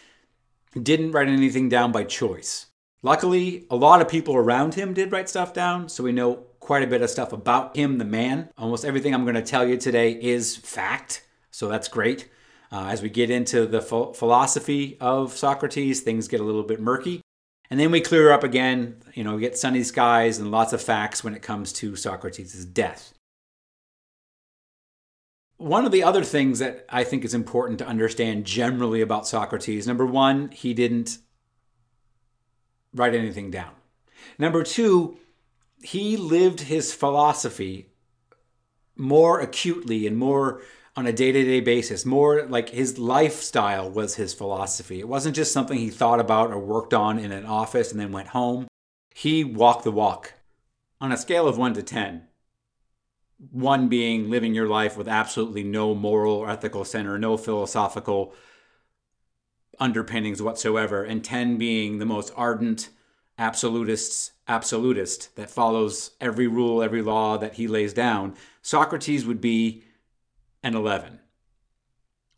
didn't 0.79 1.13
write 1.13 1.27
anything 1.27 1.67
down 1.67 1.91
by 1.91 2.03
choice. 2.03 2.67
Luckily, 3.01 3.65
a 3.71 3.75
lot 3.75 4.01
of 4.01 4.07
people 4.07 4.35
around 4.35 4.75
him 4.75 4.93
did 4.93 5.11
write 5.11 5.29
stuff 5.29 5.51
down, 5.51 5.89
so 5.89 6.03
we 6.03 6.11
know 6.11 6.35
quite 6.59 6.83
a 6.83 6.87
bit 6.87 7.01
of 7.01 7.09
stuff 7.09 7.33
about 7.33 7.75
him, 7.75 7.97
the 7.97 8.05
man. 8.05 8.49
Almost 8.55 8.85
everything 8.85 9.15
I'm 9.15 9.23
going 9.23 9.35
to 9.35 9.41
tell 9.41 9.67
you 9.67 9.75
today 9.75 10.11
is 10.11 10.55
fact, 10.55 11.25
so 11.49 11.67
that's 11.67 11.87
great. 11.87 12.29
Uh, 12.71 12.89
as 12.89 13.01
we 13.01 13.09
get 13.09 13.31
into 13.31 13.65
the 13.65 13.81
ph- 13.81 14.15
philosophy 14.15 14.97
of 14.99 15.35
Socrates, 15.35 16.01
things 16.01 16.27
get 16.27 16.39
a 16.39 16.43
little 16.43 16.63
bit 16.63 16.79
murky. 16.79 17.21
And 17.71 17.79
then 17.79 17.91
we 17.91 18.01
clear 18.01 18.31
up 18.31 18.43
again, 18.43 18.97
you 19.17 19.23
know, 19.23 19.33
we 19.33 19.41
get 19.41 19.57
sunny 19.57 19.81
skies 19.81 20.37
and 20.37 20.51
lots 20.51 20.73
of 20.73 20.81
facts 20.81 21.23
when 21.23 21.33
it 21.33 21.41
comes 21.41 21.73
to 21.73 21.95
Socrates' 21.95 22.63
death. 22.65 23.15
One 25.57 25.85
of 25.85 25.91
the 25.91 26.03
other 26.03 26.23
things 26.23 26.59
that 26.59 26.85
I 26.87 27.03
think 27.03 27.25
is 27.25 27.33
important 27.33 27.79
to 27.79 27.87
understand 27.87 28.45
generally 28.45 29.01
about 29.01 29.27
Socrates 29.27 29.87
number 29.87 30.05
one, 30.05 30.51
he 30.51 30.75
didn't 30.75 31.17
write 32.93 33.15
anything 33.15 33.49
down. 33.49 33.71
Number 34.37 34.61
two, 34.61 35.17
he 35.81 36.15
lived 36.15 36.61
his 36.61 36.93
philosophy 36.93 37.87
more 38.95 39.39
acutely 39.39 40.05
and 40.05 40.15
more 40.15 40.61
on 40.95 41.07
a 41.07 41.11
day 41.11 41.31
to 41.31 41.43
day 41.43 41.59
basis. 41.59 42.05
More 42.05 42.43
like 42.43 42.69
his 42.69 42.99
lifestyle 42.99 43.89
was 43.89 44.13
his 44.13 44.35
philosophy. 44.35 44.99
It 44.99 45.07
wasn't 45.07 45.35
just 45.35 45.53
something 45.53 45.79
he 45.79 45.89
thought 45.89 46.19
about 46.19 46.51
or 46.51 46.59
worked 46.59 46.93
on 46.93 47.17
in 47.17 47.31
an 47.31 47.47
office 47.47 47.91
and 47.91 47.99
then 47.99 48.11
went 48.11 48.27
home. 48.27 48.66
He 49.17 49.43
walked 49.43 49.83
the 49.83 49.91
walk. 49.91 50.33
On 51.01 51.11
a 51.11 51.17
scale 51.17 51.47
of 51.47 51.57
1 51.57 51.73
to 51.73 51.81
10, 51.81 52.27
1 53.49 53.87
being 53.87 54.29
living 54.29 54.53
your 54.53 54.67
life 54.67 54.95
with 54.95 55.07
absolutely 55.07 55.63
no 55.63 55.95
moral 55.95 56.35
or 56.35 56.51
ethical 56.51 56.85
center, 56.85 57.17
no 57.17 57.35
philosophical 57.35 58.35
underpinnings 59.79 60.39
whatsoever, 60.39 61.03
and 61.03 61.23
10 61.23 61.57
being 61.57 61.97
the 61.97 62.05
most 62.05 62.31
ardent 62.35 62.89
absolutist's 63.39 64.33
absolutist 64.47 65.35
that 65.35 65.49
follows 65.49 66.11
every 66.21 66.45
rule, 66.45 66.83
every 66.83 67.01
law 67.01 67.39
that 67.39 67.55
he 67.55 67.67
lays 67.67 67.93
down, 67.93 68.35
Socrates 68.61 69.25
would 69.25 69.41
be 69.41 69.83
an 70.61 70.75
11. 70.75 71.21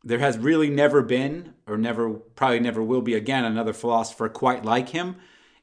There 0.06 0.20
has 0.20 0.38
really 0.38 0.70
never 0.70 1.02
been, 1.02 1.56
or 1.68 1.78
never, 1.78 2.10
probably 2.10 2.62
never 2.62 2.82
will 2.82 3.02
be 3.02 3.16
again, 3.16 3.44
another 3.44 3.74
philosopher 3.74 4.30
quite 4.30 4.64
like 4.64 4.88
him 4.88 5.18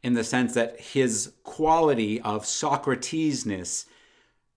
in 0.06 0.14
the 0.14 0.22
sense 0.22 0.54
that 0.54 0.80
his 0.80 1.32
quality 1.42 2.20
of 2.20 2.44
Socratesness 2.44 3.86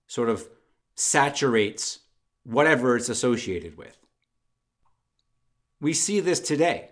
sort 0.06 0.29
of 0.29 0.48
saturates 0.94 2.01
whatever 2.44 2.96
it's 2.96 3.10
associated 3.10 3.75
with. 3.75 3.98
We 5.82 5.91
see 5.91 6.20
this 6.20 6.39
today, 6.39 6.91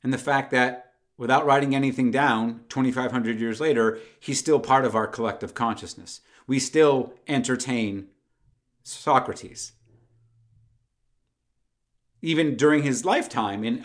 and 0.00 0.12
the 0.12 0.16
fact 0.16 0.52
that 0.52 0.92
without 1.16 1.44
writing 1.44 1.74
anything 1.74 2.12
down 2.12 2.60
2,500 2.68 3.40
years 3.40 3.60
later, 3.60 3.98
he's 4.20 4.38
still 4.38 4.60
part 4.60 4.84
of 4.84 4.94
our 4.94 5.08
collective 5.08 5.54
consciousness. 5.54 6.20
We 6.46 6.60
still 6.60 7.14
entertain 7.26 8.06
Socrates 8.84 9.72
even 12.22 12.54
during 12.54 12.84
his 12.84 13.04
lifetime 13.04 13.64
and 13.64 13.80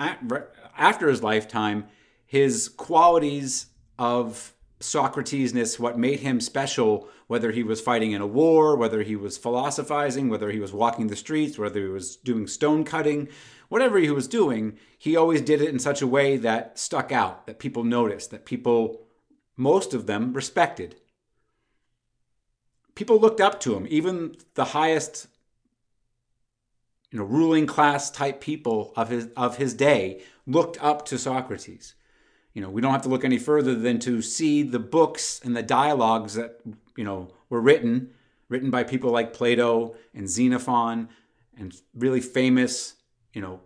after 0.78 1.08
his 1.08 1.24
lifetime, 1.24 1.86
his 2.26 2.70
qualities 2.70 3.68
of 4.04 4.54
Socratesness, 4.82 5.80
what 5.80 5.98
made 5.98 6.20
him 6.20 6.42
special, 6.42 7.08
whether 7.28 7.52
he 7.52 7.64
was 7.64 7.80
fighting 7.80 8.12
in 8.12 8.20
a 8.20 8.28
war, 8.28 8.76
whether 8.76 9.02
he 9.02 9.16
was 9.16 9.38
philosophizing, 9.38 10.28
whether 10.28 10.52
he 10.52 10.60
was 10.60 10.74
walking 10.74 11.08
the 11.08 11.16
streets, 11.16 11.58
whether 11.58 11.80
he 11.80 11.88
was 11.88 12.18
doing 12.18 12.46
stone 12.46 12.84
cutting, 12.84 13.30
whatever 13.70 13.98
he 13.98 14.12
was 14.12 14.28
doing, 14.28 14.78
he 14.98 15.16
always 15.16 15.40
did 15.40 15.62
it 15.62 15.70
in 15.70 15.80
such 15.80 16.02
a 16.02 16.08
way 16.08 16.36
that 16.36 16.78
stuck 16.78 17.14
out, 17.14 17.48
that 17.48 17.60
people 17.60 17.86
noticed, 17.86 18.30
that 18.32 18.46
people, 18.46 19.08
most 19.56 19.94
of 19.94 20.06
them, 20.06 20.34
respected. 20.34 20.98
People 22.96 23.18
looked 23.18 23.40
up 23.40 23.62
to 23.62 23.74
him, 23.74 23.88
even 23.90 24.36
the 24.56 24.66
highest 24.66 25.28
you 27.10 27.20
know, 27.20 27.26
ruling 27.26 27.68
class 27.68 28.12
type 28.12 28.42
people 28.42 28.92
of 28.98 29.08
his 29.08 29.30
of 29.38 29.56
his 29.58 29.74
day 29.74 30.22
looked 30.46 30.78
up 30.84 31.06
to 31.06 31.18
Socrates. 31.18 31.96
You 32.54 32.62
know, 32.62 32.70
we 32.70 32.82
don't 32.82 32.92
have 32.92 33.02
to 33.04 33.10
look 33.10 33.26
any 33.26 33.40
further 33.40 33.74
than 33.74 34.00
to 34.00 34.22
see 34.22 34.62
the 34.64 34.80
books 34.80 35.42
and 35.44 35.56
the 35.56 35.64
dialogues 35.64 36.36
that 36.36 36.60
you 36.96 37.04
know 37.04 37.30
were 37.50 37.62
written, 37.62 38.12
written 38.50 38.70
by 38.70 38.84
people 38.84 39.10
like 39.10 39.34
Plato 39.34 39.96
and 40.14 40.30
Xenophon, 40.30 41.10
and 41.58 41.74
really 41.96 42.22
famous, 42.22 42.96
you 43.34 43.42
know, 43.42 43.62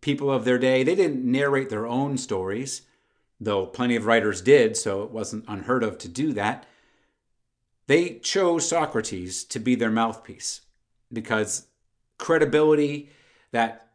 people 0.00 0.30
of 0.30 0.44
their 0.44 0.58
day. 0.58 0.82
They 0.82 0.94
didn't 0.94 1.24
narrate 1.24 1.68
their 1.68 1.86
own 1.86 2.16
stories, 2.16 2.82
though 3.40 3.66
plenty 3.66 3.96
of 3.96 4.06
writers 4.06 4.40
did, 4.40 4.76
so 4.76 5.02
it 5.02 5.10
wasn't 5.10 5.44
unheard 5.48 5.82
of 5.82 5.98
to 5.98 6.08
do 6.08 6.32
that. 6.32 6.66
They 7.88 8.20
chose 8.20 8.68
Socrates 8.68 9.44
to 9.44 9.58
be 9.58 9.74
their 9.74 9.90
mouthpiece 9.90 10.62
because 11.12 11.66
credibility, 12.18 13.10
that 13.50 13.90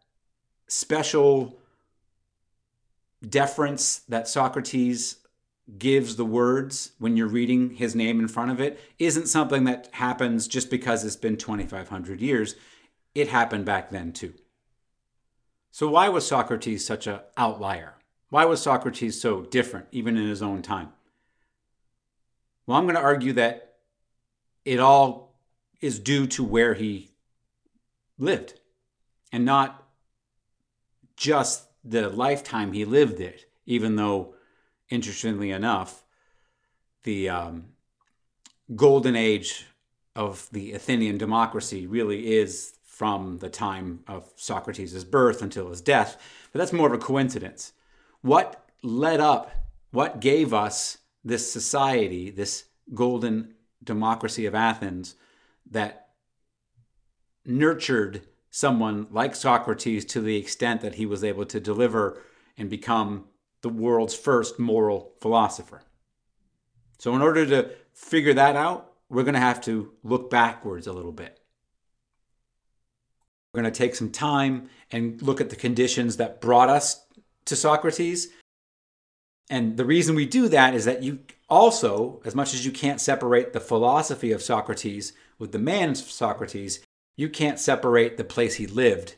special 0.68 1.60
deference 3.28 4.00
that 4.10 4.28
Socrates 4.28 5.18
gives 5.78 6.16
the 6.16 6.26
words 6.26 6.92
when 6.98 7.18
you're 7.18 7.28
reading 7.28 7.72
his 7.72 7.96
name 7.96 8.20
in 8.20 8.28
front 8.28 8.52
of 8.52 8.62
it 8.62 8.80
isn't 9.00 9.28
something 9.28 9.66
that 9.66 9.90
happens 9.94 10.48
just 10.48 10.70
because 10.70 11.04
it's 11.04 11.18
been 11.18 11.36
2,500 11.36 12.22
years. 12.22 12.56
It 13.14 13.28
happened 13.28 13.66
back 13.66 13.90
then 13.90 14.14
too. 14.14 14.34
So, 15.72 15.90
why 15.90 16.10
was 16.10 16.26
Socrates 16.26 16.86
such 16.86 17.06
an 17.08 17.20
outlier? 17.36 17.96
Why 18.30 18.46
was 18.46 18.62
Socrates 18.62 19.20
so 19.20 19.42
different, 19.42 19.88
even 19.92 20.18
in 20.18 20.28
his 20.28 20.42
own 20.42 20.62
time? 20.62 20.90
Well, 22.66 22.78
I'm 22.78 22.86
going 22.86 22.96
to 22.96 23.02
argue 23.02 23.34
that 23.34 23.76
it 24.66 24.80
all 24.80 25.40
is 25.80 26.00
due 26.00 26.28
to 26.28 26.44
where 26.44 26.74
he 26.74 27.12
lived 28.18 28.60
and 29.32 29.46
not 29.46 29.84
just 31.16 31.68
the 31.84 32.10
lifetime 32.10 32.74
he 32.74 32.86
lived 32.86 33.20
it, 33.20 33.46
even 33.66 33.96
though, 33.96 34.36
interestingly 34.90 35.52
enough, 35.52 36.04
the 37.04 37.30
um, 37.30 37.66
golden 38.76 39.16
age 39.16 39.66
of 40.16 40.50
the 40.52 40.74
Athenian 40.74 41.18
democracy 41.18 41.88
really 41.88 42.36
is 42.36 42.74
from 42.84 43.38
the 43.38 43.50
time 43.50 44.00
of 44.08 44.32
Socrates' 44.36 45.04
birth 45.04 45.42
until 45.42 45.70
his 45.70 45.82
death. 45.82 46.20
But 46.52 46.60
that's 46.60 46.74
more 46.74 46.88
of 46.88 46.94
a 46.94 46.98
coincidence. 46.98 47.74
What 48.22 48.68
led 48.82 49.20
up, 49.20 49.52
what 49.92 50.20
gave 50.20 50.54
us 50.54 50.98
this 51.24 51.52
society, 51.52 52.32
this 52.32 52.66
golden 52.94 53.54
democracy 53.84 54.46
of 54.46 54.56
Athens 54.56 55.16
that 55.70 56.10
nurtured 57.46 58.24
someone 58.58 59.06
like 59.12 59.36
Socrates 59.36 60.04
to 60.04 60.20
the 60.20 60.36
extent 60.36 60.82
that 60.82 60.96
he 60.96 61.06
was 61.06 61.24
able 61.24 61.46
to 61.46 61.60
deliver 61.60 62.24
and 62.58 62.72
become 62.72 63.26
the 63.62 63.70
world's 63.70 64.16
first 64.16 64.58
moral 64.58 65.14
philosopher. 65.22 65.84
So, 66.98 67.16
in 67.16 67.22
order 67.22 67.46
to 67.46 67.70
figure 67.94 68.34
that 68.34 68.56
out, 68.56 68.94
we're 69.10 69.22
going 69.22 69.36
to 69.36 69.40
have 69.40 69.62
to 69.62 69.92
look 70.04 70.32
backwards 70.32 70.88
a 70.88 70.94
little 70.94 71.12
bit. 71.12 71.40
We're 73.54 73.62
going 73.62 73.72
to 73.72 73.78
take 73.78 73.94
some 73.94 74.10
time 74.10 74.70
and 74.90 75.22
look 75.22 75.40
at 75.40 75.52
the 75.52 75.56
conditions 75.56 76.18
that 76.18 76.42
brought 76.42 76.70
us 76.70 77.06
to 77.46 77.56
Socrates. 77.56 78.30
And 79.52 79.78
the 79.78 79.86
reason 79.86 80.16
we 80.16 80.26
do 80.26 80.48
that 80.50 80.74
is 80.74 80.86
that 80.86 81.04
you 81.04 81.20
also, 81.48 82.24
as 82.26 82.34
much 82.34 82.56
as 82.56 82.66
you 82.66 82.72
can't 82.72 83.00
separate 83.00 83.54
the 83.54 83.60
philosophy 83.60 84.32
of 84.32 84.42
Socrates 84.42 85.14
with 85.38 85.52
the 85.52 85.60
man 85.60 85.94
Socrates, 85.94 86.80
you 87.18 87.28
can't 87.28 87.60
separate 87.60 88.16
the 88.16 88.24
place 88.24 88.56
he 88.56 88.68
lived 88.68 89.16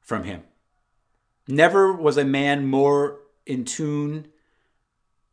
from 0.00 0.24
him. 0.24 0.44
Never 1.46 1.92
was 1.92 2.16
a 2.16 2.24
man 2.24 2.66
more 2.66 3.20
in 3.44 3.66
tune 3.66 4.28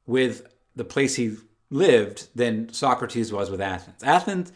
with 0.06 0.54
the 0.76 0.84
place 0.84 1.16
he 1.16 1.38
lived 1.70 2.28
than 2.36 2.74
Socrates 2.74 3.32
was 3.32 3.50
with 3.50 3.62
Athens. 3.62 4.04
Athens 4.04 4.52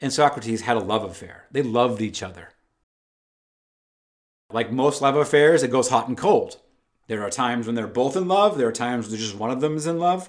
and 0.00 0.12
Socrates 0.12 0.62
had 0.62 0.76
a 0.76 0.80
love 0.80 1.04
affair. 1.04 1.46
They 1.52 1.62
loved 1.62 2.00
each 2.00 2.22
other. 2.22 2.48
Like 4.50 4.72
most 4.72 5.02
love 5.02 5.16
affairs, 5.16 5.62
it 5.62 5.70
goes 5.70 5.90
hot 5.90 6.08
and 6.08 6.16
cold. 6.16 6.60
There 7.08 7.22
are 7.22 7.30
times 7.30 7.66
when 7.66 7.76
they're 7.76 7.86
both 7.86 8.16
in 8.16 8.26
love, 8.26 8.58
there 8.58 8.68
are 8.68 8.72
times 8.72 9.08
when 9.08 9.18
just 9.18 9.36
one 9.36 9.50
of 9.50 9.60
them 9.60 9.76
is 9.76 9.86
in 9.86 9.98
love. 9.98 10.28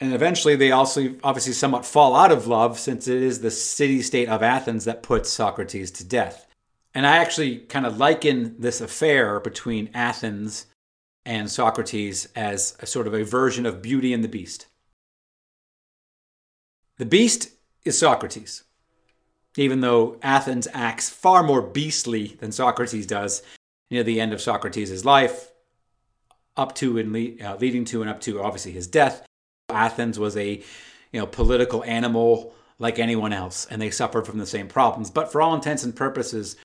And 0.00 0.12
eventually 0.12 0.56
they 0.56 0.72
also 0.72 1.14
obviously 1.22 1.52
somewhat 1.52 1.86
fall 1.86 2.16
out 2.16 2.32
of 2.32 2.46
love 2.46 2.78
since 2.78 3.06
it 3.06 3.22
is 3.22 3.40
the 3.40 3.50
city 3.50 4.02
state 4.02 4.28
of 4.28 4.42
Athens 4.42 4.84
that 4.84 5.02
puts 5.02 5.30
Socrates 5.30 5.90
to 5.92 6.04
death. 6.04 6.46
And 6.94 7.06
I 7.06 7.18
actually 7.18 7.58
kind 7.58 7.86
of 7.86 7.98
liken 7.98 8.56
this 8.58 8.80
affair 8.80 9.40
between 9.40 9.90
Athens 9.94 10.66
and 11.24 11.50
Socrates 11.50 12.28
as 12.34 12.76
a 12.80 12.86
sort 12.86 13.06
of 13.06 13.14
a 13.14 13.24
version 13.24 13.64
of 13.64 13.80
Beauty 13.80 14.12
and 14.12 14.24
the 14.24 14.28
Beast. 14.28 14.66
The 16.98 17.06
beast 17.06 17.50
is 17.84 17.98
Socrates, 17.98 18.64
even 19.56 19.80
though 19.80 20.18
Athens 20.22 20.68
acts 20.72 21.08
far 21.08 21.42
more 21.42 21.62
beastly 21.62 22.36
than 22.40 22.52
Socrates 22.52 23.06
does 23.06 23.42
near 23.90 24.02
the 24.02 24.20
end 24.20 24.32
of 24.32 24.40
Socrates' 24.40 25.04
life, 25.04 25.52
up 26.56 26.74
to 26.76 26.98
and 26.98 27.12
le- 27.12 27.44
uh, 27.44 27.56
leading 27.56 27.84
to 27.86 28.02
and 28.02 28.10
up 28.10 28.20
to 28.22 28.42
obviously 28.42 28.72
his 28.72 28.86
death. 28.86 29.24
Athens 29.72 30.18
was 30.18 30.36
a 30.36 30.62
you 31.12 31.20
know 31.20 31.26
political 31.26 31.84
animal 31.84 32.54
like 32.78 32.98
anyone 32.98 33.32
else, 33.32 33.66
and 33.70 33.80
they 33.80 33.90
suffered 33.90 34.26
from 34.26 34.38
the 34.38 34.46
same 34.46 34.68
problems. 34.68 35.10
But 35.10 35.30
for 35.30 35.40
all 35.40 35.54
intents 35.54 35.84
and 35.84 35.94
purposes, 35.94 36.56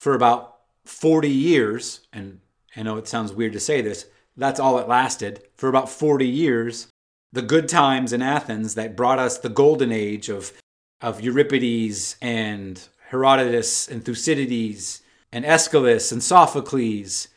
for 0.00 0.14
about 0.14 0.56
40 0.84 1.28
years, 1.28 2.00
and 2.12 2.40
I 2.76 2.82
know 2.82 2.96
it 2.96 3.08
sounds 3.08 3.32
weird 3.32 3.52
to 3.52 3.60
say 3.60 3.80
this, 3.80 4.06
that's 4.36 4.60
all 4.60 4.78
it 4.78 4.88
lasted. 4.88 5.42
For 5.54 5.68
about 5.68 5.90
40 5.90 6.26
years, 6.26 6.88
the 7.32 7.42
good 7.42 7.68
times 7.68 8.12
in 8.12 8.22
Athens 8.22 8.74
that 8.74 8.96
brought 8.96 9.18
us 9.18 9.38
the 9.38 9.48
golden 9.48 9.92
age 9.92 10.28
of, 10.28 10.52
of 11.00 11.20
Euripides 11.20 12.16
and 12.22 12.80
Herodotus 13.08 13.88
and 13.88 14.04
Thucydides 14.04 15.02
and 15.32 15.44
Aeschylus 15.44 16.12
and 16.12 16.22
Sophocles 16.22 17.28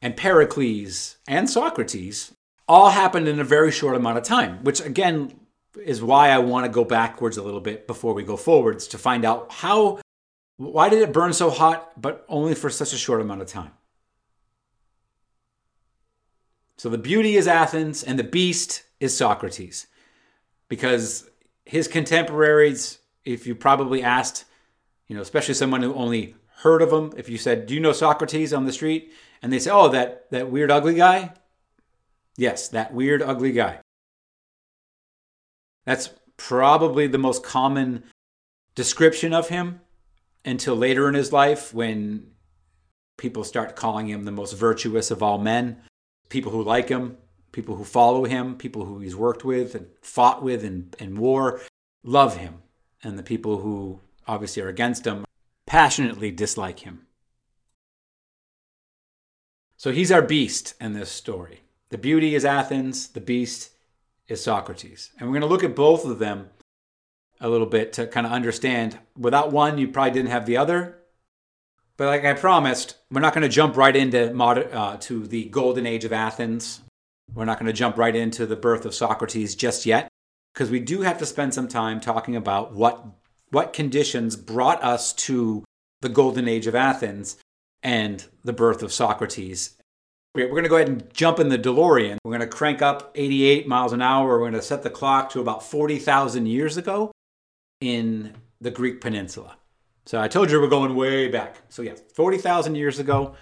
and 0.00 0.16
Pericles 0.16 1.16
and 1.26 1.48
Socrates 1.48 2.33
all 2.68 2.90
happened 2.90 3.28
in 3.28 3.40
a 3.40 3.44
very 3.44 3.70
short 3.70 3.96
amount 3.96 4.18
of 4.18 4.24
time, 4.24 4.62
which 4.64 4.80
again 4.80 5.38
is 5.82 6.02
why 6.02 6.30
I 6.30 6.38
want 6.38 6.66
to 6.66 6.70
go 6.70 6.84
backwards 6.84 7.36
a 7.36 7.42
little 7.42 7.60
bit 7.60 7.86
before 7.86 8.14
we 8.14 8.22
go 8.22 8.36
forwards 8.36 8.86
to 8.88 8.98
find 8.98 9.24
out 9.24 9.52
how 9.52 10.00
why 10.56 10.88
did 10.88 11.02
it 11.02 11.12
burn 11.12 11.32
so 11.32 11.50
hot 11.50 12.00
but 12.00 12.24
only 12.28 12.54
for 12.54 12.70
such 12.70 12.92
a 12.92 12.96
short 12.96 13.20
amount 13.20 13.42
of 13.42 13.48
time. 13.48 13.72
So 16.76 16.88
the 16.88 16.98
beauty 16.98 17.36
is 17.36 17.48
Athens 17.48 18.02
and 18.02 18.18
the 18.18 18.24
beast 18.24 18.84
is 19.00 19.16
Socrates. 19.16 19.86
Because 20.68 21.28
his 21.64 21.88
contemporaries, 21.88 22.98
if 23.24 23.46
you 23.46 23.54
probably 23.54 24.02
asked, 24.02 24.44
you 25.08 25.16
know, 25.16 25.22
especially 25.22 25.54
someone 25.54 25.82
who 25.82 25.94
only 25.94 26.34
heard 26.58 26.82
of 26.82 26.92
him, 26.92 27.12
if 27.16 27.28
you 27.28 27.38
said, 27.38 27.66
Do 27.66 27.74
you 27.74 27.80
know 27.80 27.92
Socrates 27.92 28.52
on 28.52 28.64
the 28.64 28.72
street? 28.72 29.12
And 29.42 29.52
they 29.52 29.58
say, 29.58 29.70
Oh, 29.70 29.88
that, 29.88 30.30
that 30.30 30.50
weird, 30.50 30.70
ugly 30.70 30.94
guy? 30.94 31.32
Yes, 32.36 32.68
that 32.68 32.92
weird, 32.92 33.22
ugly 33.22 33.52
guy. 33.52 33.80
That's 35.84 36.10
probably 36.36 37.06
the 37.06 37.18
most 37.18 37.42
common 37.42 38.04
description 38.74 39.32
of 39.32 39.48
him 39.48 39.80
until 40.44 40.74
later 40.74 41.08
in 41.08 41.14
his 41.14 41.32
life 41.32 41.72
when 41.72 42.30
people 43.16 43.44
start 43.44 43.76
calling 43.76 44.08
him 44.08 44.24
the 44.24 44.32
most 44.32 44.52
virtuous 44.52 45.10
of 45.10 45.22
all 45.22 45.38
men 45.38 45.80
people 46.28 46.52
who 46.52 46.62
like 46.62 46.88
him, 46.88 47.16
people 47.52 47.76
who 47.76 47.84
follow 47.84 48.24
him, 48.24 48.56
people 48.56 48.84
who 48.84 48.98
he's 48.98 49.14
worked 49.14 49.44
with 49.44 49.74
and 49.74 49.86
fought 50.02 50.42
with 50.42 50.64
in, 50.64 50.92
in 50.98 51.16
war 51.16 51.60
love 52.02 52.36
him. 52.38 52.62
And 53.02 53.18
the 53.18 53.22
people 53.22 53.58
who 53.58 54.00
obviously 54.26 54.62
are 54.62 54.68
against 54.68 55.06
him 55.06 55.24
passionately 55.66 56.30
dislike 56.30 56.80
him. 56.80 57.06
So 59.76 59.92
he's 59.92 60.10
our 60.10 60.22
beast 60.22 60.74
in 60.80 60.94
this 60.94 61.10
story. 61.10 61.63
The 61.90 61.98
beauty 61.98 62.34
is 62.34 62.44
Athens, 62.44 63.08
the 63.08 63.20
beast 63.20 63.70
is 64.28 64.42
Socrates. 64.42 65.10
And 65.18 65.28
we're 65.28 65.38
going 65.38 65.48
to 65.48 65.54
look 65.54 65.64
at 65.64 65.76
both 65.76 66.04
of 66.04 66.18
them 66.18 66.48
a 67.40 67.48
little 67.48 67.66
bit 67.66 67.92
to 67.94 68.06
kind 68.06 68.26
of 68.26 68.32
understand. 68.32 68.98
Without 69.16 69.52
one, 69.52 69.78
you 69.78 69.88
probably 69.88 70.12
didn't 70.12 70.30
have 70.30 70.46
the 70.46 70.56
other. 70.56 70.98
But 71.96 72.06
like 72.06 72.24
I 72.24 72.32
promised, 72.32 72.96
we're 73.10 73.20
not 73.20 73.34
going 73.34 73.42
to 73.42 73.48
jump 73.48 73.76
right 73.76 73.94
into 73.94 74.32
modern, 74.34 74.72
uh, 74.72 74.96
to 74.98 75.26
the 75.26 75.44
golden 75.46 75.86
age 75.86 76.04
of 76.04 76.12
Athens. 76.12 76.80
We're 77.32 77.44
not 77.44 77.58
going 77.58 77.66
to 77.66 77.72
jump 77.72 77.96
right 77.96 78.14
into 78.14 78.46
the 78.46 78.56
birth 78.56 78.84
of 78.84 78.94
Socrates 78.94 79.54
just 79.54 79.86
yet, 79.86 80.08
because 80.52 80.70
we 80.70 80.80
do 80.80 81.02
have 81.02 81.18
to 81.18 81.26
spend 81.26 81.54
some 81.54 81.68
time 81.68 82.00
talking 82.00 82.36
about 82.36 82.74
what 82.74 83.04
what 83.50 83.72
conditions 83.72 84.34
brought 84.34 84.82
us 84.82 85.12
to 85.12 85.64
the 86.00 86.08
golden 86.08 86.48
age 86.48 86.66
of 86.66 86.74
Athens 86.74 87.36
and 87.82 88.24
the 88.42 88.52
birth 88.52 88.82
of 88.82 88.92
Socrates. 88.92 89.76
We're 90.34 90.48
going 90.48 90.64
to 90.64 90.68
go 90.68 90.76
ahead 90.76 90.88
and 90.88 91.14
jump 91.14 91.38
in 91.38 91.48
the 91.48 91.58
DeLorean. 91.58 92.16
We're 92.24 92.36
going 92.36 92.40
to 92.40 92.48
crank 92.48 92.82
up 92.82 93.12
88 93.14 93.68
miles 93.68 93.92
an 93.92 94.02
hour. 94.02 94.30
We're 94.30 94.38
going 94.40 94.54
to 94.54 94.62
set 94.62 94.82
the 94.82 94.90
clock 94.90 95.30
to 95.30 95.40
about 95.40 95.62
40,000 95.62 96.46
years 96.46 96.76
ago 96.76 97.12
in 97.80 98.34
the 98.60 98.72
Greek 98.72 99.00
peninsula. 99.00 99.56
So 100.06 100.20
I 100.20 100.26
told 100.26 100.50
you 100.50 100.60
we're 100.60 100.66
going 100.66 100.96
way 100.96 101.28
back. 101.28 101.58
So 101.68 101.82
yeah, 101.82 101.94
40,000 102.14 102.74
years 102.74 102.98
ago, 102.98 103.36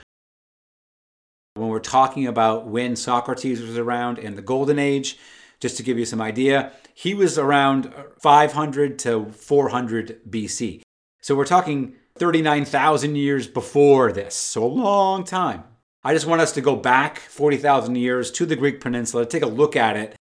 when 1.55 1.69
we're 1.69 1.81
talking 1.81 2.27
about 2.27 2.67
when 2.67 2.95
Socrates 2.95 3.63
was 3.63 3.79
around 3.79 4.19
in 4.19 4.37
the 4.37 4.43
Golden 4.43 4.79
Age, 4.79 5.19
just 5.61 5.79
to 5.79 5.83
give 5.83 5.99
you 5.99 6.05
some 6.05 6.21
idea, 6.21 6.73
he 6.93 7.15
was 7.15 7.39
around 7.39 7.93
500 8.21 8.99
to 9.01 9.31
400 9.33 10.21
BC. 10.29 10.83
So 11.23 11.35
we're 11.35 11.47
talking 11.47 11.95
39,000 12.17 13.17
years 13.17 13.47
before 13.47 14.13
this. 14.13 14.35
So 14.35 14.63
a 14.63 14.67
long 14.67 15.25
time. 15.25 15.65
I 16.05 16.15
just 16.15 16.27
want 16.27 16.41
us 16.41 16.53
to 16.53 16.61
go 16.61 16.75
back 16.75 17.19
40,000 17.19 17.95
years 17.95 18.31
to 18.33 18.47
the 18.47 18.57
Greek 18.57 18.81
peninsula, 18.81 19.25
take 19.25 19.43
a 19.43 19.47
look 19.47 19.77
at 19.77 19.97
it, 19.97 20.17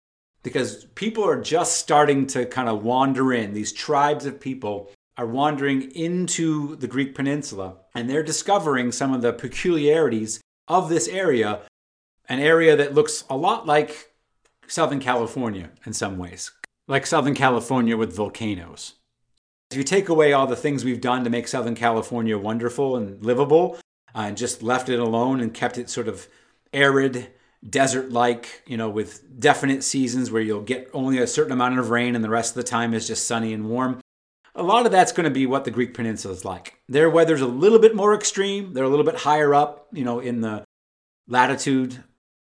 because 0.42 0.86
people 0.96 1.24
are 1.24 1.40
just 1.40 1.78
starting 1.78 2.26
to 2.28 2.46
kind 2.46 2.68
of 2.68 2.84
wander 2.84 3.32
in. 3.32 3.54
These 3.54 3.74
tribes 3.74 4.26
of 4.26 4.40
people 4.40 4.92
are 5.18 5.28
wandering 5.28 5.92
into 5.92 6.76
the 6.78 6.88
Greek 6.88 7.14
peninsula 7.14 7.78
and 7.94 8.10
they're 8.10 8.24
discovering 8.24 8.92
some 8.92 9.14
of 9.14 9.22
the 9.22 9.34
peculiarities 9.34 10.42
of 10.68 10.90
this 10.90 11.08
area, 11.08 11.62
an 12.30 12.40
area 12.40 12.76
that 12.76 12.94
looks 12.94 13.24
a 13.30 13.38
lot 13.38 13.66
like 13.68 14.14
Southern 14.68 15.00
California 15.00 15.70
in 15.86 15.94
some 15.94 16.18
ways, 16.18 16.52
like 16.88 17.06
Southern 17.06 17.36
California 17.36 17.98
with 17.98 18.16
volcanoes. 18.16 18.94
If 19.70 19.78
you 19.78 19.84
take 19.84 20.10
away 20.10 20.34
all 20.34 20.48
the 20.48 20.56
things 20.56 20.86
we've 20.86 21.02
done 21.02 21.24
to 21.24 21.30
make 21.30 21.48
Southern 21.48 21.76
California 21.76 22.38
wonderful 22.38 22.96
and 22.96 23.24
livable, 23.24 23.78
Uh, 24.18 24.22
and 24.22 24.36
just 24.38 24.64
left 24.64 24.90
it 24.90 24.98
alone 25.00 25.40
and 25.40 25.54
kept 25.54 25.78
it 25.78 25.92
sort 25.92 26.08
of 26.08 26.28
arid, 26.74 27.28
desert 27.70 28.12
like, 28.12 28.64
you 28.66 28.76
know, 28.76 28.90
with 28.90 29.40
definite 29.40 29.84
seasons 29.84 30.32
where 30.32 30.42
you'll 30.42 30.62
get 30.62 30.90
only 30.92 31.20
a 31.20 31.28
certain 31.28 31.52
amount 31.52 31.78
of 31.78 31.92
rain 31.92 32.16
and 32.16 32.24
the 32.24 32.30
rest 32.30 32.58
of 32.58 32.64
the 32.64 32.68
time 32.68 32.96
is 32.96 33.06
just 33.06 33.28
sunny 33.28 33.54
and 33.54 33.70
warm, 33.70 34.02
a 34.56 34.64
lot 34.64 34.88
of 34.88 34.92
that's 34.92 35.12
going 35.12 35.26
to 35.26 35.30
be 35.30 35.46
what 35.46 35.66
the 35.66 35.72
Greek 35.72 35.94
peninsula 35.94 36.34
is 36.34 36.44
like. 36.44 36.80
Their 36.90 37.12
weather's 37.12 37.42
a 37.42 37.48
little 37.48 37.78
bit 37.78 37.96
more 37.96 38.16
extreme. 38.16 38.74
They're 38.74 38.86
a 38.86 38.90
little 38.90 39.06
bit 39.06 39.18
higher 39.18 39.54
up, 39.54 39.88
you 39.94 40.04
know, 40.04 40.20
in 40.20 40.42
the 40.42 40.64
latitude 41.28 42.04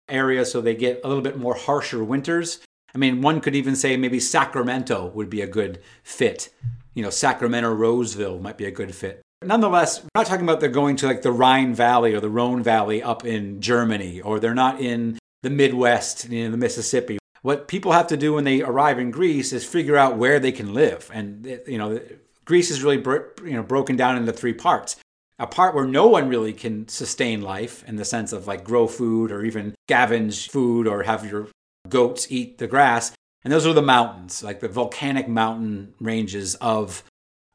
area, 0.09 0.43
so 0.43 0.59
they 0.59 0.75
get 0.75 0.99
a 1.05 1.07
little 1.07 1.23
bit 1.23 1.39
more 1.39 1.55
harsher 1.55 2.03
winters. 2.03 2.59
I 2.93 2.97
mean, 2.97 3.21
one 3.21 3.39
could 3.39 3.55
even 3.55 3.77
say 3.77 3.95
maybe 3.95 4.19
Sacramento 4.19 5.07
would 5.15 5.29
be 5.29 5.39
a 5.39 5.47
good 5.47 5.81
fit. 6.03 6.49
You 6.93 7.03
know, 7.03 7.09
Sacramento, 7.09 7.71
Roseville 7.73 8.39
might 8.39 8.57
be 8.57 8.65
a 8.65 8.71
good 8.71 8.93
fit. 8.93 9.21
Nonetheless, 9.43 10.03
we're 10.03 10.09
not 10.15 10.27
talking 10.27 10.43
about 10.43 10.59
they're 10.59 10.69
going 10.69 10.95
to 10.97 11.07
like 11.07 11.23
the 11.23 11.31
Rhine 11.31 11.73
Valley 11.73 12.13
or 12.13 12.19
the 12.19 12.29
Rhone 12.29 12.61
Valley 12.61 13.01
up 13.01 13.25
in 13.25 13.59
Germany, 13.59 14.21
or 14.21 14.39
they're 14.39 14.53
not 14.53 14.79
in 14.79 15.17
the 15.41 15.49
Midwest, 15.49 16.29
you 16.29 16.45
know, 16.45 16.51
the 16.51 16.57
Mississippi. 16.57 17.17
What 17.41 17.67
people 17.67 17.91
have 17.91 18.07
to 18.07 18.17
do 18.17 18.33
when 18.33 18.43
they 18.43 18.61
arrive 18.61 18.99
in 18.99 19.09
Greece 19.09 19.51
is 19.51 19.65
figure 19.65 19.97
out 19.97 20.17
where 20.17 20.39
they 20.39 20.51
can 20.51 20.75
live. 20.75 21.09
And, 21.11 21.59
you 21.65 21.79
know, 21.79 21.99
Greece 22.45 22.69
is 22.69 22.83
really 22.83 23.03
you 23.43 23.53
know, 23.53 23.63
broken 23.63 23.95
down 23.95 24.15
into 24.17 24.31
three 24.31 24.53
parts. 24.53 24.97
A 25.39 25.47
part 25.47 25.73
where 25.73 25.85
no 25.85 26.05
one 26.05 26.29
really 26.29 26.53
can 26.53 26.87
sustain 26.87 27.41
life 27.41 27.83
in 27.87 27.95
the 27.95 28.05
sense 28.05 28.31
of 28.31 28.45
like 28.45 28.63
grow 28.63 28.85
food 28.85 29.31
or 29.31 29.43
even 29.43 29.73
scavenge 29.89 30.51
food 30.51 30.87
or 30.87 31.01
have 31.01 31.25
your 31.25 31.47
goats 31.89 32.27
eat 32.29 32.59
the 32.59 32.67
grass. 32.67 33.11
And 33.43 33.51
those 33.51 33.65
are 33.65 33.73
the 33.73 33.81
mountains, 33.81 34.43
like 34.43 34.59
the 34.59 34.67
volcanic 34.67 35.27
mountain 35.27 35.95
ranges 35.99 36.53
of 36.55 37.03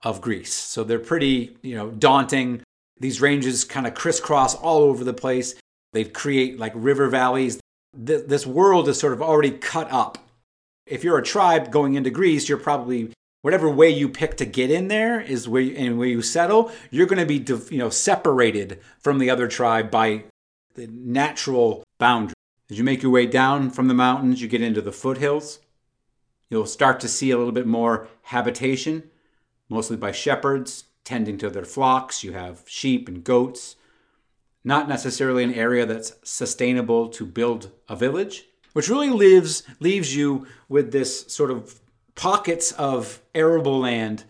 of 0.06 0.20
Greece. 0.20 0.54
So 0.54 0.84
they're 0.84 0.98
pretty, 0.98 1.56
you 1.62 1.74
know, 1.74 1.90
daunting. 1.90 2.62
These 2.98 3.20
ranges 3.20 3.64
kind 3.64 3.86
of 3.86 3.94
crisscross 3.94 4.54
all 4.54 4.82
over 4.82 5.04
the 5.04 5.12
place. 5.12 5.54
They 5.92 6.04
create 6.04 6.58
like 6.58 6.72
river 6.74 7.08
valleys 7.08 7.60
th- 8.04 8.26
this 8.26 8.46
world 8.46 8.88
is 8.88 8.98
sort 8.98 9.12
of 9.12 9.22
already 9.22 9.50
cut 9.50 9.90
up. 9.90 10.18
If 10.86 11.02
you're 11.02 11.18
a 11.18 11.22
tribe 11.22 11.70
going 11.70 11.94
into 11.94 12.10
Greece, 12.10 12.48
you're 12.48 12.58
probably 12.58 13.12
whatever 13.42 13.68
way 13.68 13.90
you 13.90 14.08
pick 14.08 14.36
to 14.36 14.44
get 14.44 14.70
in 14.70 14.88
there 14.88 15.20
is 15.20 15.48
where 15.48 15.62
you, 15.62 15.76
and 15.76 15.98
where 15.98 16.08
you 16.08 16.22
settle. 16.22 16.70
You're 16.90 17.06
going 17.06 17.26
to 17.26 17.26
be 17.26 17.44
you 17.70 17.78
know 17.78 17.90
separated 17.90 18.80
from 18.98 19.18
the 19.18 19.30
other 19.30 19.48
tribe 19.48 19.90
by 19.90 20.24
the 20.74 20.86
natural 20.88 21.82
boundary. 21.98 22.34
As 22.70 22.78
you 22.78 22.84
make 22.84 23.02
your 23.02 23.12
way 23.12 23.26
down 23.26 23.70
from 23.70 23.88
the 23.88 23.94
mountains, 23.94 24.42
you 24.42 24.48
get 24.48 24.62
into 24.62 24.80
the 24.80 24.92
foothills. 24.92 25.60
You'll 26.50 26.66
start 26.66 27.00
to 27.00 27.08
see 27.08 27.30
a 27.30 27.38
little 27.38 27.52
bit 27.52 27.66
more 27.66 28.08
habitation, 28.22 29.10
mostly 29.68 29.96
by 29.96 30.12
shepherds 30.12 30.84
tending 31.04 31.38
to 31.38 31.50
their 31.50 31.64
flocks. 31.64 32.24
You 32.24 32.32
have 32.32 32.64
sheep 32.66 33.08
and 33.08 33.22
goats. 33.22 33.76
Not 34.64 34.88
necessarily 34.88 35.44
an 35.44 35.54
area 35.54 35.86
that's 35.86 36.14
sustainable 36.24 37.08
to 37.10 37.24
build 37.24 37.70
a 37.88 37.94
village, 37.94 38.44
which 38.72 38.88
really 38.88 39.10
lives 39.10 39.62
leaves 39.78 40.16
you 40.16 40.46
with 40.68 40.90
this 40.90 41.26
sort 41.32 41.50
of 41.50 41.80
pockets 42.16 42.72
of 42.72 43.22
arable 43.34 43.78
land, 43.78 44.24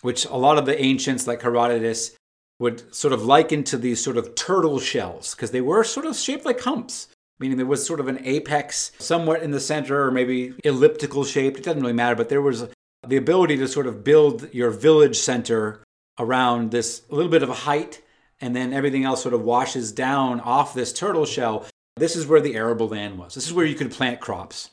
which 0.00 0.24
a 0.24 0.36
lot 0.36 0.56
of 0.56 0.64
the 0.64 0.80
ancients 0.82 1.26
like 1.26 1.42
Herodotus 1.42 2.16
would 2.58 2.94
sort 2.94 3.12
of 3.12 3.22
liken 3.22 3.62
to 3.64 3.76
these 3.76 4.02
sort 4.02 4.16
of 4.16 4.34
turtle 4.34 4.80
shells 4.80 5.34
because 5.34 5.50
they 5.50 5.60
were 5.60 5.84
sort 5.84 6.06
of 6.06 6.16
shaped 6.16 6.46
like 6.46 6.60
humps 6.60 7.08
meaning 7.38 7.56
there 7.56 7.66
was 7.66 7.86
sort 7.86 8.00
of 8.00 8.08
an 8.08 8.18
apex 8.24 8.92
somewhat 8.98 9.42
in 9.42 9.50
the 9.50 9.60
center 9.60 10.06
or 10.06 10.10
maybe 10.10 10.54
elliptical 10.64 11.24
shaped. 11.24 11.58
It 11.58 11.64
doesn't 11.64 11.82
really 11.82 11.92
matter, 11.92 12.16
but 12.16 12.28
there 12.28 12.42
was 12.42 12.68
the 13.08 13.16
ability 13.16 13.56
to 13.58 13.68
sort 13.68 13.86
of 13.86 14.04
build 14.04 14.52
your 14.52 14.70
village 14.70 15.16
center 15.16 15.82
around 16.18 16.70
this 16.70 17.02
little 17.10 17.30
bit 17.30 17.42
of 17.42 17.48
a 17.48 17.54
height, 17.54 18.02
and 18.40 18.54
then 18.54 18.72
everything 18.72 19.04
else 19.04 19.22
sort 19.22 19.34
of 19.34 19.42
washes 19.42 19.92
down 19.92 20.40
off 20.40 20.74
this 20.74 20.92
turtle 20.92 21.26
shell. 21.26 21.66
This 21.96 22.16
is 22.16 22.26
where 22.26 22.40
the 22.40 22.54
arable 22.54 22.88
land 22.88 23.18
was. 23.18 23.34
This 23.34 23.46
is 23.46 23.52
where 23.52 23.66
you 23.66 23.74
could 23.74 23.90
plant 23.90 24.20
crops. 24.20 24.70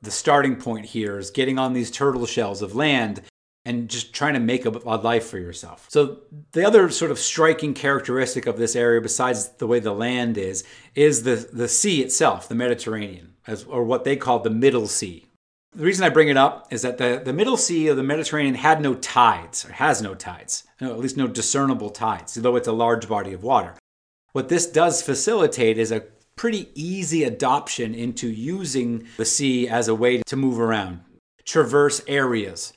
The 0.00 0.10
starting 0.10 0.56
point 0.56 0.86
here 0.86 1.18
is 1.18 1.30
getting 1.30 1.58
on 1.58 1.72
these 1.72 1.90
turtle 1.90 2.26
shells 2.26 2.62
of 2.62 2.74
land 2.74 3.22
and 3.64 3.90
just 3.90 4.14
trying 4.14 4.34
to 4.34 4.40
make 4.40 4.64
a, 4.64 4.70
a, 4.70 4.96
life 4.96 5.26
for 5.26 5.38
yourself. 5.38 5.86
So 5.90 6.20
the 6.52 6.66
other 6.66 6.88
sort 6.88 7.10
of 7.10 7.18
striking 7.18 7.74
characteristic 7.74 8.46
of 8.46 8.56
this 8.56 8.74
area, 8.74 9.00
besides 9.00 9.48
the 9.48 9.66
way 9.66 9.78
the 9.78 9.92
land 9.92 10.38
is, 10.38 10.64
is 10.94 11.24
the, 11.24 11.48
the 11.52 11.68
sea 11.68 12.00
itself, 12.00 12.48
the 12.48 12.54
Mediterranean, 12.54 13.34
as, 13.46 13.64
or 13.64 13.84
what 13.84 14.04
they 14.04 14.16
call 14.16 14.38
the 14.38 14.48
Middle 14.48 14.86
Sea. 14.86 15.27
The 15.78 15.84
reason 15.84 16.04
I 16.04 16.10
bring 16.10 16.28
it 16.28 16.36
up 16.36 16.66
is 16.70 16.82
that 16.82 16.98
the, 16.98 17.22
the 17.24 17.32
Middle 17.32 17.56
Sea 17.56 17.88
of 17.88 17.96
the 17.96 18.02
Mediterranean 18.02 18.56
had 18.56 18.82
no 18.82 18.94
tides, 18.94 19.64
or 19.64 19.72
has 19.72 20.02
no 20.02 20.14
tides, 20.14 20.64
no, 20.80 20.90
at 20.90 20.98
least 20.98 21.16
no 21.16 21.28
discernible 21.28 21.90
tides, 21.90 22.34
though 22.34 22.56
it's 22.56 22.68
a 22.68 22.72
large 22.72 23.08
body 23.08 23.32
of 23.32 23.42
water. 23.42 23.74
What 24.32 24.48
this 24.48 24.66
does 24.66 25.02
facilitate 25.02 25.78
is 25.78 25.92
a 25.92 26.04
pretty 26.36 26.68
easy 26.74 27.24
adoption 27.24 27.94
into 27.94 28.28
using 28.28 29.06
the 29.16 29.24
sea 29.24 29.68
as 29.68 29.88
a 29.88 29.94
way 29.94 30.22
to 30.26 30.36
move 30.36 30.60
around, 30.60 31.00
traverse 31.44 32.02
areas 32.06 32.72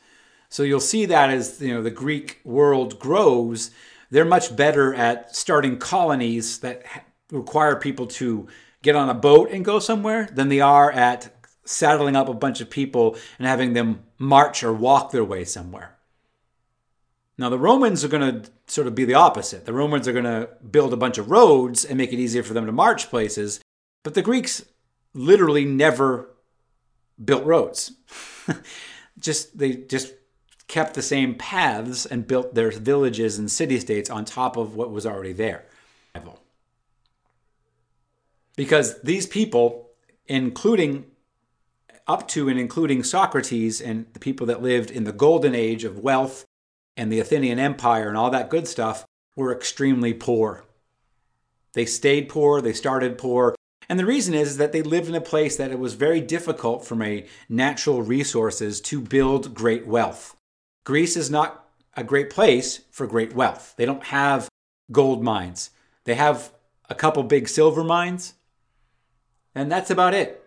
so 0.52 0.64
you'll 0.64 0.82
see 0.82 1.06
that 1.06 1.30
as 1.30 1.62
you 1.62 1.74
know 1.74 1.82
the 1.82 1.90
Greek 1.90 2.42
world 2.44 3.00
grows, 3.00 3.72
they're 4.12 4.26
much 4.26 4.54
better 4.54 4.94
at 4.94 5.34
starting 5.34 5.78
colonies 5.78 6.60
that 6.60 6.84
require 7.32 7.78
people 7.78 8.06
to 8.06 8.48
get 8.84 8.98
on 8.98 9.10
a 9.10 9.14
boat 9.14 9.50
and 9.50 9.64
go 9.64 9.80
somewhere 9.80 10.28
than 10.34 10.50
they 10.50 10.60
are 10.60 10.92
at 10.92 11.41
saddling 11.72 12.16
up 12.16 12.30
a 12.30 12.34
bunch 12.34 12.62
of 12.62 12.70
people 12.70 13.18
and 13.38 13.48
having 13.48 13.74
them 13.74 14.04
march 14.18 14.64
or 14.64 14.74
walk 14.74 15.12
their 15.12 15.24
way 15.24 15.44
somewhere. 15.44 15.96
Now, 17.38 17.50
the 17.50 17.58
Romans 17.58 18.04
are 18.04 18.08
going 18.08 18.44
to 18.44 18.52
sort 18.68 18.88
of 18.88 18.94
be 18.94 19.06
the 19.06 19.16
opposite. 19.16 19.66
The 19.66 19.74
Romans 19.74 20.08
are 20.08 20.14
going 20.14 20.26
to 20.26 20.50
build 20.70 20.94
a 20.94 20.98
bunch 20.98 21.18
of 21.18 21.32
roads 21.32 21.84
and 21.84 21.98
make 21.98 22.14
it 22.14 22.20
easier 22.20 22.44
for 22.44 22.54
them 22.54 22.66
to 22.66 22.72
march 22.72 23.10
places, 23.10 23.62
but 24.04 24.14
the 24.14 24.22
Greeks 24.22 24.64
literally 25.14 25.66
never 25.66 26.30
built 27.24 27.44
roads. 27.46 27.94
just 29.20 29.58
they 29.58 29.76
just 29.76 30.14
kept 30.68 30.94
the 30.94 31.02
same 31.02 31.36
paths 31.36 32.06
and 32.06 32.28
built 32.28 32.56
their 32.56 32.72
villages 32.72 33.38
and 33.38 33.52
city 33.52 33.80
states 33.80 34.10
on 34.10 34.24
top 34.24 34.56
of 34.56 34.76
what 34.76 34.92
was 34.92 35.06
already 35.06 35.34
there. 35.34 35.66
Because 38.56 39.02
these 39.02 39.28
people, 39.28 39.90
including 40.28 41.06
up 42.12 42.28
to 42.30 42.50
and 42.50 42.60
including 42.60 43.04
Socrates 43.04 43.82
and 43.82 44.06
the 44.14 44.20
people 44.20 44.46
that 44.48 44.62
lived 44.62 44.92
in 44.92 45.06
the 45.06 45.14
golden 45.14 45.56
age 45.56 45.84
of 45.84 46.00
wealth 46.00 46.46
and 46.98 47.12
the 47.12 47.20
Athenian 47.20 47.58
Empire 47.58 48.10
and 48.10 48.18
all 48.18 48.30
that 48.30 48.50
good 48.50 48.68
stuff, 48.68 49.06
were 49.36 49.56
extremely 49.56 50.14
poor. 50.14 50.66
They 51.74 51.86
stayed 51.86 52.28
poor, 52.28 52.62
they 52.62 52.74
started 52.74 53.18
poor, 53.18 53.56
and 53.88 53.98
the 53.98 54.06
reason 54.06 54.34
is, 54.34 54.50
is 54.52 54.58
that 54.58 54.72
they 54.72 54.82
lived 54.82 55.10
in 55.10 55.16
a 55.16 55.22
place 55.22 55.58
that 55.58 55.72
it 55.72 55.80
was 55.80 55.94
very 55.96 56.22
difficult 56.22 56.86
from 56.86 57.02
a 57.02 57.26
natural 57.50 58.02
resources 58.02 58.82
to 58.82 59.02
build 59.02 59.54
great 59.54 59.88
wealth. 59.88 60.36
Greece 60.84 61.16
is 61.16 61.30
not 61.30 61.68
a 61.96 62.04
great 62.04 62.30
place 62.30 62.82
for 62.90 63.08
great 63.08 63.34
wealth. 63.34 63.74
They 63.78 63.86
don't 63.86 64.06
have 64.06 64.50
gold 64.92 65.24
mines. 65.24 65.72
They 66.04 66.16
have 66.16 66.52
a 66.90 66.96
couple 66.96 67.24
big 67.24 67.48
silver 67.48 67.84
mines, 67.84 68.34
and 69.56 69.72
that's 69.72 69.90
about 69.90 70.14
it. 70.14 70.41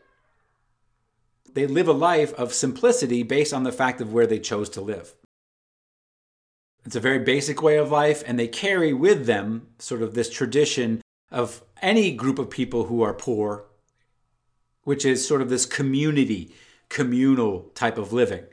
They 1.55 1.67
live 1.67 1.89
a 1.89 1.93
life 1.93 2.33
of 2.35 2.53
simplicity 2.53 3.23
based 3.23 3.55
on 3.55 3.63
the 3.63 3.73
fact 3.73 4.01
of 4.01 4.13
where 4.13 4.27
they 4.27 4.39
chose 4.39 4.69
to 4.71 4.81
live. 4.81 5.15
It's 6.85 6.97
a 6.97 7.01
very 7.01 7.21
basic 7.21 7.63
way 7.63 7.79
of 7.79 7.91
life, 7.91 8.23
and 8.27 8.39
they 8.39 8.49
carry 8.49 8.93
with 8.93 9.27
them 9.27 9.69
sort 9.79 10.03
of 10.03 10.15
this 10.15 10.29
tradition 10.29 11.01
of 11.31 11.63
any 11.81 12.13
group 12.13 12.39
of 12.39 12.51
people 12.51 12.85
who 12.85 13.03
are 13.03 13.15
poor, 13.15 13.65
which 14.83 15.05
is 15.05 15.27
sort 15.27 15.41
of 15.41 15.49
this 15.49 15.65
community, 15.65 16.55
communal 16.91 17.71
type 17.75 17.97
of 17.97 18.13
living 18.13 18.45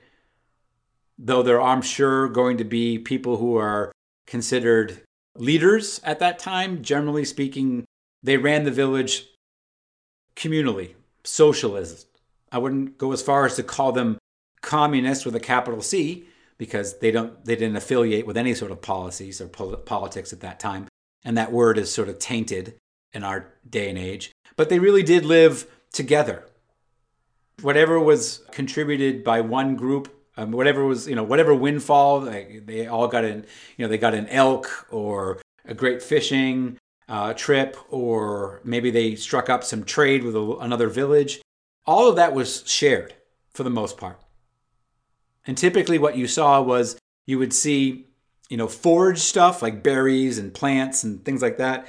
though 1.21 1.43
there 1.43 1.61
are, 1.61 1.73
I'm 1.73 1.83
sure, 1.83 2.27
going 2.27 2.57
to 2.57 2.63
be 2.63 2.97
people 2.97 3.37
who 3.37 3.55
are 3.55 3.91
considered 4.25 5.03
leaders 5.37 6.01
at 6.03 6.19
that 6.19 6.39
time. 6.39 6.81
Generally 6.81 7.25
speaking, 7.25 7.85
they 8.23 8.37
ran 8.37 8.63
the 8.63 8.71
village 8.71 9.27
communally, 10.35 10.95
socialist. 11.23 12.07
I 12.51 12.57
wouldn't 12.57 12.97
go 12.97 13.11
as 13.11 13.21
far 13.21 13.45
as 13.45 13.55
to 13.55 13.63
call 13.63 13.91
them 13.91 14.17
communists 14.61 15.25
with 15.25 15.35
a 15.35 15.39
capital 15.39 15.81
C 15.81 16.25
because 16.57 16.99
they 16.99 17.11
don't 17.11 17.43
they 17.45 17.55
didn't 17.55 17.77
affiliate 17.77 18.27
with 18.27 18.37
any 18.37 18.53
sort 18.53 18.71
of 18.71 18.81
policies 18.81 19.41
or 19.41 19.47
pol- 19.47 19.77
politics 19.77 20.33
at 20.33 20.41
that 20.41 20.59
time, 20.59 20.87
and 21.23 21.37
that 21.37 21.51
word 21.51 21.77
is 21.77 21.93
sort 21.93 22.09
of 22.09 22.19
tainted 22.19 22.75
in 23.13 23.23
our 23.23 23.53
day 23.67 23.89
and 23.89 23.97
age. 23.97 24.31
But 24.55 24.69
they 24.69 24.79
really 24.79 25.03
did 25.03 25.25
live 25.25 25.65
together. 25.91 26.45
Whatever 27.61 27.99
was 27.99 28.43
contributed 28.51 29.23
by 29.23 29.41
one 29.41 29.75
group 29.75 30.09
um, 30.37 30.51
whatever 30.51 30.85
was 30.85 31.07
you 31.07 31.15
know 31.15 31.23
whatever 31.23 31.53
windfall 31.53 32.21
they, 32.21 32.61
they 32.65 32.87
all 32.87 33.07
got 33.07 33.23
an 33.23 33.45
you 33.77 33.85
know 33.85 33.89
they 33.89 33.97
got 33.97 34.13
an 34.13 34.27
elk 34.27 34.87
or 34.89 35.41
a 35.65 35.73
great 35.73 36.01
fishing 36.01 36.77
uh, 37.09 37.33
trip 37.33 37.77
or 37.89 38.61
maybe 38.63 38.89
they 38.89 39.15
struck 39.15 39.49
up 39.49 39.63
some 39.63 39.83
trade 39.83 40.23
with 40.23 40.35
a, 40.35 40.57
another 40.61 40.87
village 40.87 41.41
all 41.85 42.09
of 42.09 42.15
that 42.15 42.33
was 42.33 42.63
shared 42.67 43.13
for 43.53 43.63
the 43.63 43.69
most 43.69 43.97
part. 43.97 44.19
And 45.45 45.57
typically 45.57 45.97
what 45.97 46.17
you 46.17 46.27
saw 46.27 46.61
was 46.61 46.97
you 47.25 47.39
would 47.39 47.53
see 47.53 48.07
you 48.49 48.57
know 48.57 48.67
forage 48.67 49.19
stuff 49.19 49.61
like 49.61 49.83
berries 49.83 50.37
and 50.37 50.53
plants 50.53 51.03
and 51.03 51.23
things 51.23 51.41
like 51.41 51.57
that. 51.57 51.87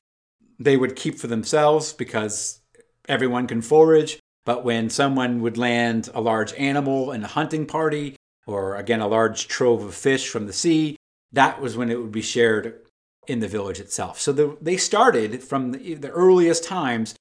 They 0.58 0.76
would 0.76 0.96
keep 0.96 1.18
for 1.18 1.26
themselves 1.26 1.92
because 1.92 2.60
everyone 3.08 3.46
can 3.46 3.62
forage. 3.62 4.18
But 4.44 4.64
when 4.64 4.90
someone 4.90 5.40
would 5.42 5.58
land 5.58 6.08
a 6.14 6.20
large 6.20 6.52
animal 6.54 7.12
in 7.12 7.22
a 7.22 7.28
hunting 7.28 7.66
party 7.66 8.16
or 8.46 8.76
again, 8.76 9.00
a 9.00 9.06
large 9.06 9.46
trove 9.48 9.82
of 9.84 9.94
fish 9.94 10.28
from 10.28 10.46
the 10.46 10.52
sea, 10.52 10.96
that 11.32 11.60
was 11.60 11.76
when 11.76 11.90
it 11.90 12.00
would 12.00 12.12
be 12.12 12.22
shared 12.22 12.80
in 13.26 13.40
the 13.40 13.48
village 13.48 13.78
itself. 13.78 14.20
So 14.20 14.32
the, 14.32 14.56
they 14.60 14.76
started 14.76 15.42
from 15.42 15.72
the, 15.72 15.94
the 15.94 16.10
earliest 16.10 16.64
times 16.64 17.14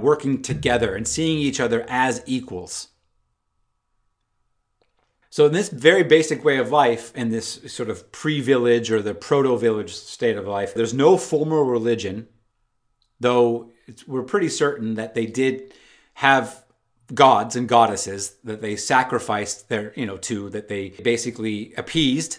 working 0.00 0.42
together 0.42 0.94
and 0.94 1.06
seeing 1.06 1.38
each 1.38 1.60
other 1.60 1.84
as 1.88 2.22
equals. 2.26 2.88
So, 5.30 5.46
in 5.46 5.52
this 5.52 5.68
very 5.68 6.04
basic 6.04 6.44
way 6.44 6.58
of 6.58 6.70
life, 6.70 7.14
in 7.14 7.28
this 7.28 7.60
sort 7.66 7.90
of 7.90 8.10
pre 8.12 8.40
village 8.40 8.90
or 8.90 9.02
the 9.02 9.14
proto 9.14 9.56
village 9.58 9.94
state 9.94 10.36
of 10.36 10.46
life, 10.46 10.74
there's 10.74 10.94
no 10.94 11.18
formal 11.18 11.64
religion, 11.64 12.28
though 13.20 13.70
we're 14.06 14.22
pretty 14.22 14.48
certain 14.48 14.94
that 14.94 15.14
they 15.14 15.26
did 15.26 15.74
have 16.14 16.64
gods 17.14 17.56
and 17.56 17.68
goddesses 17.68 18.36
that 18.44 18.60
they 18.60 18.76
sacrificed 18.76 19.68
their, 19.68 19.92
you 19.96 20.06
know, 20.06 20.16
to, 20.18 20.50
that 20.50 20.68
they 20.68 20.90
basically 20.90 21.74
appeased. 21.74 22.38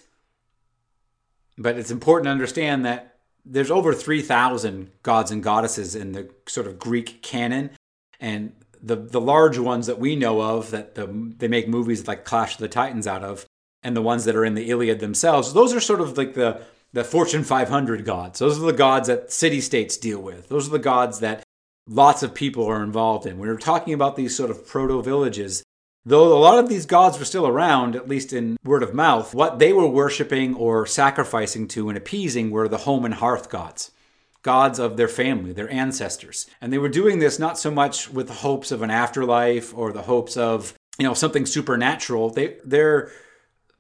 But 1.58 1.78
it's 1.78 1.92
important 1.92 2.26
to 2.26 2.32
understand 2.32 2.86
that 2.86 3.09
there's 3.50 3.72
over 3.72 3.94
3,000 3.94 4.92
gods 5.02 5.32
and 5.32 5.42
goddesses 5.44 5.96
in 5.96 6.12
the 6.12 6.30
sort 6.48 6.68
of 6.68 6.78
Greek 6.78 7.22
canon. 7.22 7.72
And 8.20 8.54
the, 8.82 8.96
the 8.96 9.20
large 9.20 9.58
ones 9.58 9.88
that 9.88 10.00
we 10.00 10.16
know 10.16 10.42
of 10.42 10.72
that 10.72 10.96
the, 10.96 11.08
they 11.38 11.48
make 11.48 11.68
movies 11.68 12.08
like 12.08 12.26
Clash 12.26 12.54
of 12.54 12.60
the 12.60 12.68
Titans 12.68 13.08
out 13.08 13.24
of, 13.24 13.46
and 13.82 13.96
the 13.96 14.02
ones 14.02 14.26
that 14.26 14.36
are 14.36 14.46
in 14.46 14.56
the 14.56 14.70
Iliad 14.70 15.00
themselves, 15.00 15.54
those 15.54 15.74
are 15.74 15.80
sort 15.80 16.02
of 16.02 16.18
like 16.18 16.36
the, 16.36 16.62
the 16.94 17.04
Fortune 17.04 17.44
500 17.44 18.06
gods. 18.06 18.40
Those 18.40 18.58
are 18.60 18.66
the 18.66 18.74
gods 18.74 19.08
that 19.08 19.32
city 19.32 19.62
states 19.62 19.98
deal 19.98 20.22
with. 20.22 20.50
Those 20.50 20.68
are 20.68 20.72
the 20.72 20.80
gods 20.80 21.20
that 21.20 21.44
lots 21.88 22.22
of 22.22 22.34
people 22.34 22.66
are 22.68 22.84
involved 22.84 23.26
in. 23.26 23.40
When 23.40 23.50
we're 23.50 23.58
talking 23.58 23.94
about 23.94 24.16
these 24.16 24.36
sort 24.36 24.52
of 24.52 24.68
proto 24.68 25.02
villages, 25.02 25.64
though 26.06 26.38
a 26.38 26.40
lot 26.40 26.60
of 26.60 26.70
these 26.70 26.86
gods 26.86 27.20
were 27.20 27.26
still 27.26 27.48
around, 27.48 27.96
at 27.96 28.08
least 28.08 28.34
in 28.34 28.58
word 28.64 28.84
of 28.84 28.94
mouth, 28.94 29.34
what 29.34 29.60
they 29.60 29.74
were 29.74 29.88
worshiping 29.88 30.56
or 30.56 30.86
sacrificing 30.86 31.68
to 31.70 31.90
and 31.90 31.98
appeasing 31.98 32.52
were 32.52 32.68
the 32.68 32.78
home 32.80 33.06
and 33.06 33.16
hearth 33.16 33.50
gods. 33.50 33.92
gods 34.42 34.80
of 34.80 34.98
their 34.98 35.08
family, 35.08 35.54
their 35.54 35.72
ancestors. 35.72 36.48
And 36.62 36.72
they 36.72 36.78
were 36.78 36.90
doing 36.90 37.20
this 37.20 37.40
not 37.40 37.58
so 37.58 37.72
much 37.72 38.10
with 38.10 38.28
the 38.28 38.34
hopes 38.34 38.72
of 38.72 38.82
an 38.82 38.92
afterlife 38.92 39.76
or 39.78 39.92
the 39.92 40.04
hopes 40.04 40.38
of, 40.38 40.74
you 40.98 41.06
know, 41.06 41.14
something 41.14 41.46
supernatural. 41.46 42.30
They 42.30 42.58
their 42.64 43.12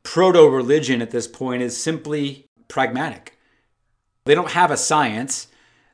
proto 0.03 0.47
religion 0.47 1.01
at 1.01 1.12
this 1.12 1.27
point 1.27 1.62
is 1.62 1.82
simply 1.82 2.45
pragmatic. 2.67 3.38
They 4.25 4.36
don't 4.36 4.51
have 4.51 4.71
a 4.71 4.77
science. 4.77 5.47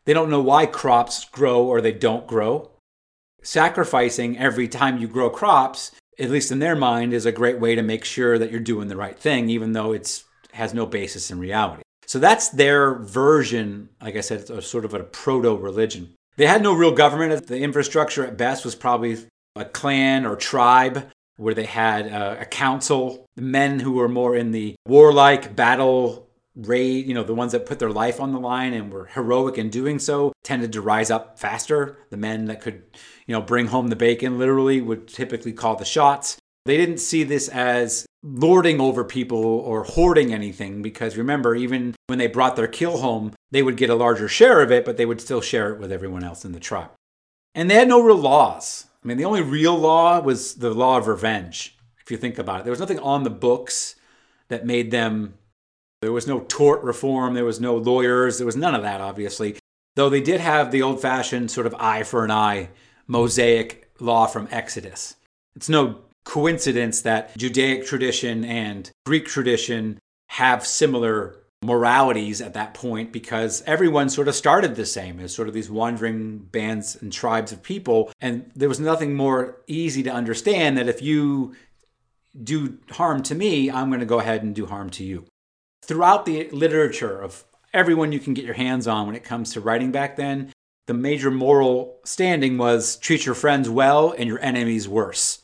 They 0.06 0.14
don't 0.14 0.30
know 0.30 0.42
why 0.42 0.66
crops 0.66 1.26
grow 1.26 1.64
or 1.64 1.82
they 1.82 1.92
don't 1.92 2.28
grow. 2.28 2.72
Sacrificing 3.42 4.38
every 4.38 4.68
time 4.68 4.98
you 4.98 5.08
grow 5.08 5.30
crops, 5.30 5.92
at 6.20 6.30
least 6.30 6.52
in 6.52 6.60
their 6.60 6.76
mind, 6.76 7.14
is 7.14 7.26
a 7.26 7.32
great 7.32 7.60
way 7.60 7.76
to 7.76 7.82
make 7.82 8.06
sure 8.06 8.38
that 8.38 8.52
you're 8.52 8.60
doing 8.60 8.88
the 8.88 8.98
right 8.98 9.18
thing, 9.18 9.50
even 9.50 9.74
though 9.74 9.92
it 9.92 10.24
has 10.54 10.74
no 10.74 10.86
basis 10.86 11.32
in 11.32 11.40
reality. 11.40 11.84
So 12.08 12.20
that's 12.20 12.50
their 12.50 12.96
version, 12.96 13.90
like 14.02 14.16
I 14.16 14.22
said, 14.22 14.50
a 14.50 14.62
sort 14.62 14.86
of 14.86 14.94
a 14.94 15.04
proto 15.04 15.56
religion. 15.56 16.14
They 16.38 16.46
had 16.46 16.62
no 16.62 16.74
real 16.74 16.92
government. 16.92 17.48
The 17.48 17.60
infrastructure 17.60 18.26
at 18.26 18.38
best 18.38 18.64
was 18.64 18.76
probably 18.76 19.18
a 19.56 19.66
clan 19.66 20.26
or 20.26 20.36
tribe 20.36 21.10
where 21.38 21.54
they 21.54 21.66
had 21.66 22.08
a, 22.08 22.42
a 22.42 22.46
council, 22.46 23.26
men 23.36 23.80
who 23.80 23.94
were 23.94 24.08
more 24.08 24.36
in 24.36 24.52
the 24.52 24.76
warlike 24.88 25.56
battle 25.56 26.25
raid, 26.56 27.06
you 27.06 27.14
know, 27.14 27.24
the 27.24 27.36
ones 27.36 27.52
that 27.52 27.66
put 27.66 27.80
their 27.80 27.92
life 27.92 28.20
on 28.20 28.32
the 28.32 28.40
line 28.40 28.74
and 28.74 28.92
were 28.92 29.06
heroic 29.06 29.58
in 29.58 29.70
doing 29.70 30.00
so 30.00 30.32
tended 30.44 30.72
to 30.74 30.82
rise 30.82 31.12
up 31.12 31.40
faster. 31.40 31.98
The 32.10 32.18
men 32.18 32.46
that 32.46 32.62
could, 32.62 32.84
you 33.26 33.34
know, 33.34 33.42
bring 33.42 33.68
home 33.68 33.90
the 33.90 33.96
bacon 33.96 34.40
literally 34.40 34.82
would 34.82 35.08
typically 35.08 35.54
call 35.54 35.76
the 35.76 35.86
shots. 35.86 36.38
They 36.66 36.78
didn't 36.78 36.98
see 36.98 37.24
this 37.24 37.48
as 37.50 38.06
lording 38.24 38.82
over 38.82 39.04
people 39.04 39.44
or 39.44 39.84
hoarding 39.84 40.34
anything 40.34 40.82
because 40.82 41.18
remember, 41.18 41.56
even 41.56 41.94
when 42.08 42.18
they 42.18 42.28
brought 42.28 42.56
their 42.56 42.68
kill 42.68 42.98
home, 42.98 43.34
they 43.52 43.62
would 43.62 43.78
get 43.78 43.90
a 43.90 43.96
larger 43.96 44.28
share 44.28 44.62
of 44.62 44.72
it, 44.72 44.84
but 44.84 44.98
they 44.98 45.06
would 45.06 45.22
still 45.22 45.42
share 45.42 45.74
it 45.74 45.80
with 45.80 45.92
everyone 45.92 46.24
else 46.24 46.44
in 46.44 46.52
the 46.52 46.60
tribe. 46.60 46.90
And 47.54 47.70
they 47.70 47.76
had 47.76 47.88
no 47.88 48.02
real 48.02 48.18
laws. 48.18 48.88
I 49.04 49.08
mean, 49.08 49.18
the 49.18 49.26
only 49.26 49.42
real 49.42 49.78
law 49.78 50.20
was 50.20 50.56
the 50.56 50.74
law 50.74 50.98
of 50.98 51.08
revenge, 51.08 51.78
if 52.02 52.10
you 52.10 52.18
think 52.18 52.40
about 52.40 52.62
it. 52.62 52.64
There 52.64 52.72
was 52.72 52.80
nothing 52.80 53.00
on 53.00 53.24
the 53.24 53.30
books 53.30 53.96
that 54.48 54.66
made 54.66 54.90
them, 54.90 55.36
there 56.06 56.12
was 56.12 56.28
no 56.28 56.42
tort 56.42 56.84
reform, 56.84 57.34
there 57.34 57.44
was 57.44 57.60
no 57.60 57.76
lawyers, 57.76 58.38
there 58.38 58.46
was 58.46 58.56
none 58.56 58.76
of 58.76 58.84
that, 58.84 59.02
obviously. 59.02 59.58
Though 59.96 60.08
they 60.08 60.22
did 60.22 60.40
have 60.40 60.70
the 60.70 60.84
old 60.84 61.02
fashioned 61.02 61.50
sort 61.50 61.66
of 61.66 61.74
eye 61.80 62.04
for 62.04 62.24
an 62.24 62.30
eye 62.30 62.70
Mosaic 63.08 63.90
law 64.00 64.28
from 64.28 64.48
Exodus. 64.52 65.16
It's 65.56 65.68
no 65.68 66.02
coincidence 66.24 67.02
that 67.02 67.36
Judaic 67.38 67.88
tradition 67.88 68.46
and 68.46 68.92
Greek 69.08 69.26
tradition 69.26 69.98
have 70.30 70.68
similar 70.68 71.38
moralities 71.64 72.40
at 72.40 72.54
that 72.54 72.76
point 72.76 73.12
because 73.12 73.64
everyone 73.66 74.10
sort 74.10 74.28
of 74.28 74.36
started 74.36 74.76
the 74.76 74.86
same 74.86 75.20
as 75.20 75.34
sort 75.34 75.48
of 75.48 75.56
these 75.56 75.72
wandering 75.72 76.38
bands 76.38 76.96
and 77.02 77.12
tribes 77.12 77.52
of 77.52 77.64
people. 77.64 78.12
And 78.22 78.52
there 78.56 78.70
was 78.70 78.80
nothing 78.80 79.16
more 79.16 79.58
easy 79.66 80.04
to 80.04 80.12
understand 80.12 80.78
that 80.78 80.88
if 80.88 81.02
you 81.02 81.56
do 82.44 82.78
harm 82.92 83.24
to 83.24 83.34
me, 83.34 83.72
I'm 83.72 83.90
going 83.90 84.02
to 84.02 84.06
go 84.06 84.20
ahead 84.20 84.44
and 84.44 84.54
do 84.54 84.68
harm 84.68 84.92
to 84.92 85.04
you. 85.04 85.26
Throughout 85.86 86.26
the 86.26 86.50
literature 86.50 87.22
of 87.22 87.44
everyone 87.72 88.12
you 88.12 88.18
can 88.20 88.34
get 88.34 88.44
your 88.44 88.56
hands 88.56 88.88
on 88.88 89.06
when 89.06 89.16
it 89.16 89.24
comes 89.24 89.54
to 89.54 89.62
writing 89.62 89.92
back 89.92 90.16
then, 90.16 90.52
the 90.88 90.96
major 90.96 91.30
moral 91.30 92.00
standing 92.04 92.58
was 92.58 92.96
treat 92.98 93.28
your 93.28 93.36
friends 93.36 93.70
well 93.70 94.12
and 94.18 94.28
your 94.28 94.42
enemies 94.42 94.90
worse. 94.90 95.44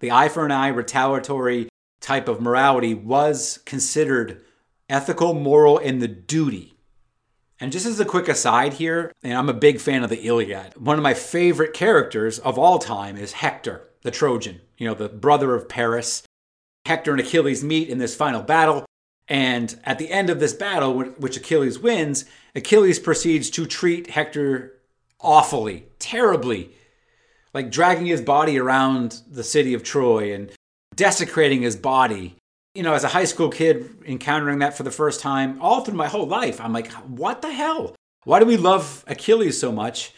The 0.00 0.12
eye 0.12 0.28
for 0.28 0.44
an 0.44 0.52
eye 0.52 0.68
retaliatory 0.68 1.70
type 2.02 2.28
of 2.28 2.38
morality 2.38 2.92
was 2.92 3.60
considered 3.64 4.44
ethical, 4.90 5.32
moral, 5.32 5.78
and 5.78 6.02
the 6.02 6.08
duty. 6.08 6.74
And 7.58 7.72
just 7.72 7.86
as 7.86 7.98
a 7.98 8.04
quick 8.04 8.28
aside 8.28 8.74
here, 8.74 9.10
and 9.22 9.38
I'm 9.38 9.48
a 9.48 9.54
big 9.54 9.80
fan 9.80 10.04
of 10.04 10.10
the 10.10 10.20
Iliad, 10.26 10.76
one 10.76 10.98
of 10.98 11.02
my 11.02 11.14
favorite 11.14 11.72
characters 11.72 12.38
of 12.40 12.58
all 12.58 12.78
time 12.78 13.16
is 13.16 13.32
Hector, 13.32 13.88
the 14.02 14.10
Trojan, 14.10 14.60
you 14.76 14.86
know, 14.86 14.92
the 14.92 15.08
brother 15.08 15.54
of 15.54 15.66
Paris. 15.66 16.24
Hector 16.84 17.12
and 17.12 17.20
Achilles 17.20 17.64
meet 17.64 17.88
in 17.88 17.96
this 17.96 18.14
final 18.14 18.42
battle. 18.42 18.84
And 19.28 19.78
at 19.84 19.98
the 19.98 20.10
end 20.10 20.30
of 20.30 20.40
this 20.40 20.54
battle, 20.54 20.94
which 20.94 21.36
Achilles 21.36 21.78
wins, 21.78 22.24
Achilles 22.54 22.98
proceeds 22.98 23.50
to 23.50 23.66
treat 23.66 24.10
Hector 24.10 24.80
awfully, 25.20 25.84
terribly, 25.98 26.70
like 27.52 27.70
dragging 27.70 28.06
his 28.06 28.22
body 28.22 28.58
around 28.58 29.20
the 29.30 29.44
city 29.44 29.74
of 29.74 29.82
Troy 29.82 30.34
and 30.34 30.50
desecrating 30.94 31.62
his 31.62 31.76
body. 31.76 32.36
You 32.74 32.82
know, 32.82 32.94
as 32.94 33.04
a 33.04 33.08
high 33.08 33.24
school 33.24 33.50
kid 33.50 34.02
encountering 34.06 34.60
that 34.60 34.76
for 34.76 34.82
the 34.82 34.90
first 34.90 35.20
time, 35.20 35.60
all 35.60 35.82
through 35.82 35.96
my 35.96 36.08
whole 36.08 36.26
life, 36.26 36.60
I'm 36.60 36.72
like, 36.72 36.90
what 36.92 37.42
the 37.42 37.52
hell? 37.52 37.94
Why 38.24 38.38
do 38.38 38.46
we 38.46 38.56
love 38.56 39.04
Achilles 39.06 39.58
so 39.58 39.72
much? 39.72 40.12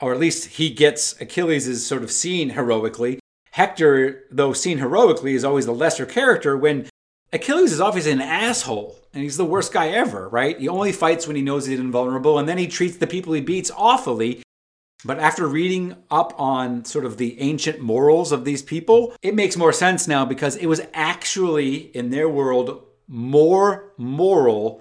Or 0.00 0.12
at 0.12 0.20
least 0.20 0.56
he 0.56 0.70
gets 0.70 1.20
Achilles 1.20 1.68
is 1.68 1.86
sort 1.86 2.02
of 2.02 2.10
seen 2.10 2.50
heroically. 2.50 3.20
Hector, 3.52 4.24
though 4.30 4.52
seen 4.52 4.78
heroically, 4.78 5.34
is 5.34 5.44
always 5.44 5.66
the 5.66 5.72
lesser 5.72 6.06
character 6.06 6.56
when 6.56 6.88
Achilles 7.32 7.72
is 7.72 7.80
obviously 7.80 8.12
an 8.12 8.20
asshole 8.20 8.98
and 9.14 9.22
he's 9.22 9.36
the 9.36 9.44
worst 9.44 9.72
guy 9.72 9.88
ever, 9.88 10.28
right? 10.28 10.58
He 10.58 10.68
only 10.68 10.92
fights 10.92 11.26
when 11.26 11.36
he 11.36 11.42
knows 11.42 11.66
he's 11.66 11.80
invulnerable 11.80 12.38
and 12.38 12.48
then 12.48 12.58
he 12.58 12.66
treats 12.66 12.96
the 12.96 13.06
people 13.06 13.32
he 13.32 13.40
beats 13.40 13.70
awfully 13.76 14.42
but 15.04 15.18
after 15.18 15.48
reading 15.48 15.96
up 16.10 16.38
on 16.38 16.84
sort 16.84 17.04
of 17.04 17.16
the 17.16 17.40
ancient 17.40 17.80
morals 17.80 18.30
of 18.30 18.44
these 18.44 18.62
people, 18.62 19.14
it 19.20 19.34
makes 19.34 19.56
more 19.56 19.72
sense 19.72 20.06
now 20.06 20.24
because 20.24 20.56
it 20.56 20.66
was 20.66 20.80
actually, 20.94 21.74
in 21.96 22.10
their 22.10 22.28
world, 22.28 22.84
more 23.08 23.92
moral 23.96 24.80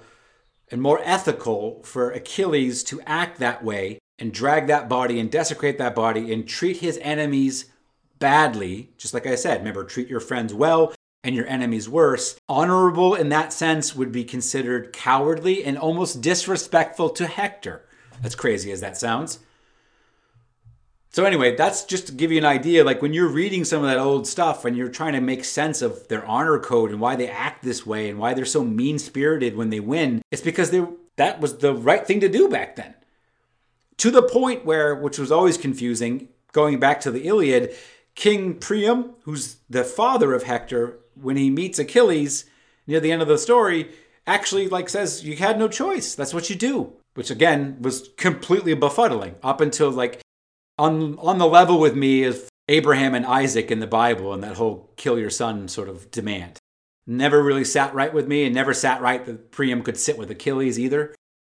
and 0.69 0.81
more 0.81 1.01
ethical 1.03 1.81
for 1.83 2.11
Achilles 2.11 2.83
to 2.85 3.01
act 3.01 3.39
that 3.39 3.63
way 3.63 3.99
and 4.19 4.31
drag 4.31 4.67
that 4.67 4.87
body 4.87 5.19
and 5.19 5.31
desecrate 5.31 5.79
that 5.79 5.95
body 5.95 6.31
and 6.31 6.47
treat 6.47 6.77
his 6.77 6.99
enemies 7.01 7.65
badly. 8.19 8.91
Just 8.97 9.15
like 9.15 9.25
I 9.25 9.35
said, 9.35 9.59
remember, 9.59 9.83
treat 9.83 10.07
your 10.07 10.19
friends 10.19 10.53
well 10.53 10.93
and 11.23 11.35
your 11.35 11.47
enemies 11.47 11.87
worse. 11.87 12.39
Honorable 12.49 13.15
in 13.15 13.29
that 13.29 13.53
sense 13.53 13.95
would 13.95 14.11
be 14.11 14.23
considered 14.23 14.93
cowardly 14.93 15.63
and 15.63 15.77
almost 15.77 16.21
disrespectful 16.21 17.09
to 17.11 17.27
Hector. 17.27 17.83
As 18.23 18.35
crazy 18.35 18.71
as 18.71 18.81
that 18.81 18.97
sounds. 18.97 19.39
So 21.13 21.25
anyway, 21.25 21.55
that's 21.55 21.83
just 21.83 22.07
to 22.07 22.13
give 22.13 22.31
you 22.31 22.37
an 22.37 22.45
idea. 22.45 22.85
Like 22.85 23.01
when 23.01 23.13
you're 23.13 23.27
reading 23.27 23.65
some 23.65 23.83
of 23.83 23.89
that 23.89 23.97
old 23.97 24.25
stuff 24.25 24.63
and 24.63 24.77
you're 24.77 24.89
trying 24.89 25.13
to 25.13 25.21
make 25.21 25.43
sense 25.43 25.81
of 25.81 26.07
their 26.07 26.25
honor 26.25 26.57
code 26.57 26.91
and 26.91 27.01
why 27.01 27.17
they 27.17 27.27
act 27.27 27.63
this 27.63 27.85
way 27.85 28.09
and 28.09 28.17
why 28.17 28.33
they're 28.33 28.45
so 28.45 28.63
mean 28.63 28.97
spirited 28.97 29.57
when 29.57 29.69
they 29.69 29.81
win, 29.81 30.21
it's 30.31 30.41
because 30.41 30.71
they 30.71 30.85
that 31.17 31.41
was 31.41 31.57
the 31.57 31.73
right 31.73 32.07
thing 32.07 32.21
to 32.21 32.29
do 32.29 32.47
back 32.47 32.77
then. 32.77 32.95
To 33.97 34.09
the 34.09 34.23
point 34.23 34.65
where, 34.65 34.95
which 34.95 35.19
was 35.19 35.31
always 35.31 35.57
confusing, 35.57 36.29
going 36.53 36.79
back 36.79 37.01
to 37.01 37.11
the 37.11 37.27
Iliad, 37.27 37.75
King 38.15 38.55
Priam, 38.55 39.11
who's 39.23 39.57
the 39.69 39.83
father 39.83 40.33
of 40.33 40.43
Hector, 40.43 40.97
when 41.15 41.37
he 41.37 41.49
meets 41.49 41.79
Achilles 41.79 42.45
near 42.87 42.99
the 42.99 43.11
end 43.11 43.21
of 43.21 43.27
the 43.27 43.37
story, 43.37 43.91
actually 44.27 44.67
like 44.67 44.89
says 44.89 45.23
you 45.23 45.35
had 45.35 45.57
no 45.57 45.67
choice. 45.67 46.15
That's 46.15 46.33
what 46.33 46.49
you 46.49 46.55
do. 46.55 46.93
Which 47.13 47.29
again 47.29 47.77
was 47.81 48.09
completely 48.17 48.75
befuddling 48.75 49.35
up 49.43 49.59
until 49.59 49.91
like 49.91 50.21
on 50.77 51.17
on 51.19 51.37
the 51.39 51.47
level 51.47 51.79
with 51.79 51.95
me 51.95 52.23
is 52.23 52.47
Abraham 52.69 53.13
and 53.13 53.25
Isaac 53.25 53.69
in 53.69 53.79
the 53.79 53.87
Bible 53.87 54.33
and 54.33 54.41
that 54.43 54.55
whole 54.55 54.91
kill 54.95 55.19
your 55.19 55.29
son 55.29 55.67
sort 55.67 55.89
of 55.89 56.09
demand. 56.09 56.57
Never 57.05 57.43
really 57.43 57.65
sat 57.65 57.93
right 57.93 58.13
with 58.13 58.27
me 58.27 58.45
and 58.45 58.55
never 58.55 58.73
sat 58.73 59.01
right 59.01 59.25
that 59.25 59.51
Priam 59.51 59.81
could 59.81 59.97
sit 59.97 60.17
with 60.17 60.31
Achilles 60.31 60.79
either. 60.79 61.13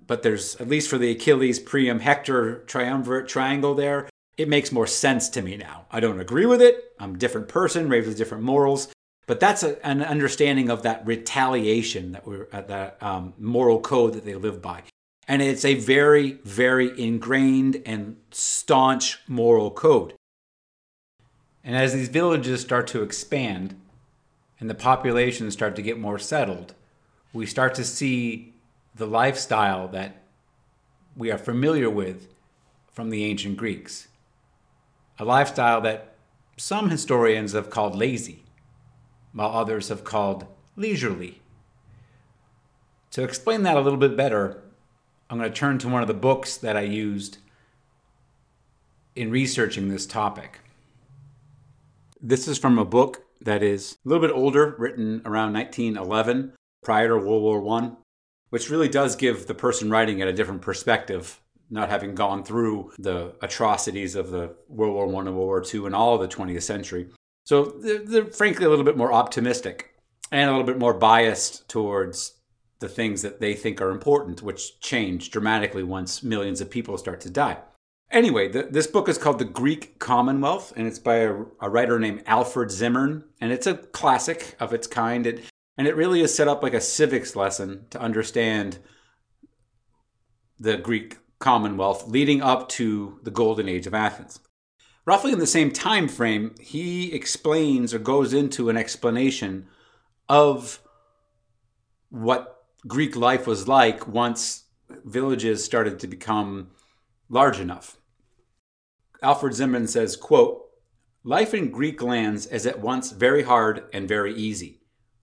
But 0.05 0.23
there's 0.23 0.57
at 0.57 0.69
least 0.69 0.89
for 0.89 0.99
the 0.99 1.11
Achilles 1.11 1.59
Priam 1.59 2.01
Hector 2.01 2.61
triumvirate 2.67 3.29
triangle 3.29 3.75
there, 3.75 4.09
it 4.37 4.49
makes 4.49 4.73
more 4.73 4.87
sense 4.87 5.29
to 5.31 5.43
me 5.43 5.57
now. 5.57 5.87
I 5.91 6.01
don't 6.01 6.21
agree 6.21 6.47
with 6.47 6.63
it. 6.63 6.93
I'm 6.99 7.15
a 7.15 7.19
different 7.19 7.49
person, 7.49 7.89
raised 7.89 8.09
with 8.09 8.17
different 8.17 8.45
morals. 8.45 8.89
But 9.27 9.41
that's 9.41 9.63
a, 9.63 9.85
an 9.87 10.03
understanding 10.03 10.69
of 10.69 10.83
that 10.83 11.07
retaliation 11.07 12.13
that 12.13 12.27
we're 12.27 12.49
uh, 12.53 12.63
that 12.63 13.03
um, 13.03 13.35
moral 13.39 13.81
code 13.81 14.15
that 14.15 14.25
they 14.25 14.35
live 14.35 14.61
by. 14.61 14.83
And 15.29 15.41
it's 15.41 15.65
a 15.65 15.75
very, 15.75 16.33
very 16.45 16.99
ingrained 17.01 17.81
and 17.87 18.17
staunch 18.33 19.21
moral 19.29 19.71
code. 19.71 20.15
And 21.65 21.77
as 21.77 21.93
these 21.93 22.09
villages 22.09 22.61
start 22.61 22.89
to 22.89 23.03
expand 23.03 23.81
and 24.59 24.69
the 24.69 24.75
populations 24.75 25.55
start 25.55 25.77
to 25.77 25.83
get 25.83 25.99
more 25.99 26.19
settled, 26.19 26.75
we 27.33 27.47
start 27.47 27.75
to 27.77 27.85
see 27.85 28.55
the 28.95 29.07
lifestyle 29.07 29.89
that 29.89 30.23
we 31.17 31.31
are 31.31 31.39
familiar 31.39 31.89
with 31.89 32.29
from 32.93 33.11
the 33.11 33.25
ancient 33.25 33.57
Greeks. 33.57 34.09
A 35.19 35.25
lifestyle 35.25 35.81
that 35.83 36.17
some 36.57 36.91
historians 36.91 37.53
have 37.53 37.71
called 37.71 37.95
lazy, 37.95 38.42
while 39.33 39.51
others 39.51 39.89
have 39.89 40.05
called 40.05 40.47
leisurely. 40.77 41.41
To 43.13 43.23
explain 43.23 43.63
that 43.63 43.77
a 43.77 43.81
little 43.81 43.99
bit 43.99 44.17
better, 44.17 44.63
I'm 45.29 45.39
going 45.39 45.51
to 45.51 45.57
turn 45.57 45.79
to 45.79 45.89
one 45.89 46.03
of 46.03 46.09
the 46.09 46.15
books 46.15 46.57
that 46.59 46.77
I 46.77 46.83
used 46.83 47.39
in 49.15 49.31
researching 49.31 49.89
this 49.89 50.07
topic. 50.07 50.61
This 52.21 52.49
is 52.49 52.59
from 52.59 52.79
a 52.79 52.85
book 52.85 53.25
that 53.41 53.63
is 53.63 53.99
a 54.05 54.09
little 54.09 54.27
bit 54.27 54.35
older, 54.35 54.75
written 54.79 55.23
around 55.25 55.53
1911, 55.53 56.53
prior 56.83 57.09
to 57.09 57.17
World 57.17 57.43
War 57.43 57.79
I, 57.79 57.91
which 58.51 58.71
really 58.71 58.89
does 58.89 59.17
give 59.17 59.47
the 59.47 59.55
person 59.55 59.91
writing 59.91 60.21
it 60.21 60.29
a 60.29 60.33
different 60.33 60.63
perspective 60.63 61.41
not 61.73 61.89
having 61.89 62.15
gone 62.15 62.45
through 62.45 62.93
the 62.99 63.35
atrocities 63.41 64.15
of 64.15 64.31
the 64.31 64.55
World 64.69 64.95
War 64.95 65.07
One 65.07 65.27
and 65.27 65.35
World 65.35 65.47
War 65.47 65.61
Two 65.63 65.87
and 65.87 65.95
all 65.95 66.15
of 66.15 66.21
the 66.21 66.29
20th 66.29 66.63
century. 66.63 67.09
So 67.45 67.65
they're, 67.65 68.05
they're 68.05 68.25
frankly 68.27 68.67
a 68.67 68.71
little 68.71 68.85
bit 68.85 68.97
more 68.97 69.13
optimistic 69.13 69.91
and 70.31 70.49
a 70.49 70.53
little 70.53 70.67
bit 70.67 70.79
more 70.79 70.95
biased 70.95 71.69
towards 71.69 72.41
the 72.81 72.89
things 72.89 73.23
that 73.23 73.41
they 73.41 73.55
think 73.55 73.81
are 73.81 73.91
important, 73.91 74.43
which 74.43 74.81
change 74.81 75.31
dramatically 75.31 75.83
once 75.83 76.23
millions 76.23 76.61
of 76.61 76.71
people 76.71 76.99
start 76.99 77.21
to 77.21 77.31
die. 77.31 77.59
Anyway, 78.11 78.49
the, 78.49 78.65
this 78.65 78.87
book 78.87 79.09
is 79.09 79.17
called 79.17 79.39
The 79.39 79.47
Greek 79.47 79.99
Commonwealth, 79.99 80.73
and 80.77 80.87
it's 80.87 80.99
by 80.99 81.17
a, 81.17 81.35
a, 81.61 81.71
writer 81.71 81.99
named 81.99 82.23
Alfred 82.27 82.71
Zimmern, 82.71 83.25
and 83.41 83.53
it's 83.53 83.67
a 83.67 83.79
classic 83.79 84.55
of 84.61 84.75
its 84.75 84.87
kind. 84.87 85.27
It, 85.27 85.45
and 85.79 85.87
it 85.87 85.97
really 85.97 86.21
is 86.21 86.35
set 86.35 86.49
up 86.49 86.63
like 86.63 86.75
a 86.75 86.81
civics 86.81 87.35
lesson 87.35 87.87
to 87.89 88.01
understand 88.01 88.79
the 90.61 90.77
Greek 90.77 91.19
Commonwealth 91.39 92.07
leading 92.07 92.43
up 92.43 92.69
to 92.71 93.19
the 93.23 93.31
Golden 93.31 93.69
Age 93.69 93.87
of 93.87 93.95
Athens. 93.95 94.41
Roughly 95.05 95.33
in 95.33 95.41
the 95.41 95.47
same 95.47 95.73
time 95.73 96.07
frame, 96.09 96.55
he 96.61 97.13
explains 97.13 97.93
or 97.93 97.99
goes 97.99 98.33
into 98.33 98.69
an 98.69 98.77
explanation 98.77 99.67
of 100.29 100.81
what 102.09 102.65
Greek 102.87 103.17
life 103.17 103.47
was 103.47 103.67
like 103.67 104.07
once 104.07 104.65
villages 105.05 105.65
started 105.65 105.99
to 105.99 106.07
become 106.07 106.71
large 107.29 107.59
enough. 107.59 107.97
Alfred 109.23 109.55
Zimmern 109.55 109.87
says, 109.87 110.17
quote, 110.17 110.63
Life 111.25 111.55
in 111.55 111.71
Greek 111.71 112.03
lands 112.03 112.47
is 112.47 112.67
at 112.67 112.81
once 112.81 113.13
very 113.13 113.45
hard 113.45 113.85
and 113.93 114.09
very 114.09 114.35
easy. 114.35 114.81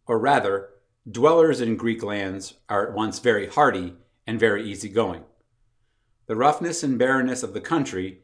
Or 0.07 0.17
rather, 0.17 0.69
dwellers 1.09 1.59
in 1.61 1.75
Greek 1.75 2.01
lands 2.01 2.55
are 2.69 2.87
at 2.87 2.95
once 2.95 3.19
very 3.19 3.47
hardy 3.47 3.95
and 4.25 4.39
very 4.39 4.63
easygoing. 4.63 5.23
The 6.27 6.35
roughness 6.35 6.83
and 6.83 6.97
barrenness 6.97 7.43
of 7.43 7.53
the 7.53 7.61
country, 7.61 8.21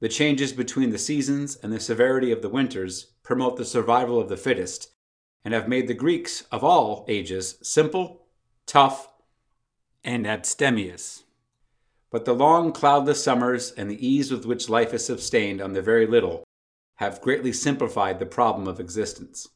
the 0.00 0.08
changes 0.08 0.52
between 0.52 0.90
the 0.90 0.98
seasons, 0.98 1.56
and 1.56 1.72
the 1.72 1.80
severity 1.80 2.30
of 2.30 2.42
the 2.42 2.48
winters 2.48 3.12
promote 3.22 3.56
the 3.56 3.64
survival 3.64 4.20
of 4.20 4.28
the 4.28 4.36
fittest 4.36 4.90
and 5.44 5.54
have 5.54 5.68
made 5.68 5.88
the 5.88 5.94
Greeks 5.94 6.42
of 6.50 6.64
all 6.64 7.04
ages 7.08 7.58
simple, 7.62 8.26
tough, 8.66 9.08
and 10.02 10.26
abstemious. 10.26 11.24
But 12.10 12.24
the 12.24 12.34
long, 12.34 12.72
cloudless 12.72 13.22
summers 13.22 13.70
and 13.72 13.90
the 13.90 14.06
ease 14.06 14.30
with 14.30 14.44
which 14.44 14.68
life 14.68 14.92
is 14.92 15.04
sustained 15.04 15.60
on 15.60 15.72
the 15.72 15.82
very 15.82 16.06
little 16.06 16.44
have 16.96 17.20
greatly 17.20 17.52
simplified 17.52 18.18
the 18.18 18.26
problem 18.26 18.66
of 18.66 18.80
existence. 18.80 19.48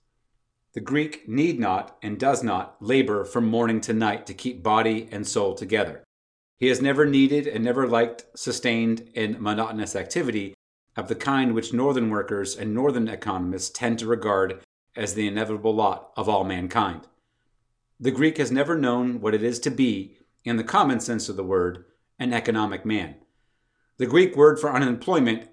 The 0.74 0.81
Greek 0.81 1.29
need 1.29 1.59
not 1.59 1.96
and 2.03 2.18
does 2.18 2.44
not 2.44 2.76
labor 2.81 3.24
from 3.24 3.46
morning 3.46 3.81
to 3.83 3.92
night 3.92 4.26
to 4.26 4.35
keep 4.35 4.62
body 4.62 5.09
and 5.11 5.26
soul 5.26 5.55
together. 5.55 6.05
He 6.61 6.68
has 6.68 6.83
never 6.83 7.07
needed 7.07 7.46
and 7.46 7.64
never 7.64 7.88
liked 7.88 8.27
sustained 8.38 9.11
and 9.16 9.40
monotonous 9.40 9.96
activity 9.96 10.55
of 10.94 11.09
the 11.09 11.14
kind 11.14 11.55
which 11.55 11.73
northern 11.73 12.11
workers 12.11 12.55
and 12.55 12.75
northern 12.75 13.09
economists 13.09 13.70
tend 13.70 13.99
to 13.99 14.07
regard 14.07 14.61
as 14.94 15.14
the 15.14 15.27
inevitable 15.27 15.75
lot 15.75 16.12
of 16.18 16.29
all 16.29 16.44
mankind. 16.44 17.09
The 17.99 18.11
Greek 18.11 18.37
has 18.37 18.53
never 18.53 18.77
known 18.77 19.23
what 19.23 19.35
it 19.35 19.42
is 19.42 19.59
to 19.61 19.70
be, 19.70 20.18
in 20.44 20.59
the 20.59 20.64
common 20.64 21.01
sense 21.01 21.31
of 21.31 21.37
the 21.37 21.44
word, 21.44 21.87
an 22.18 22.35
economic 22.35 22.85
man. 22.85 23.14
The 23.96 24.07
Greek 24.07 24.37
word 24.37 24.59
for 24.59 24.70
unemployment 24.70 25.49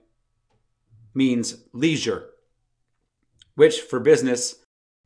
means 1.14 1.64
leisure, 1.72 2.32
which 3.56 3.80
for 3.80 4.02
business, 4.02 4.56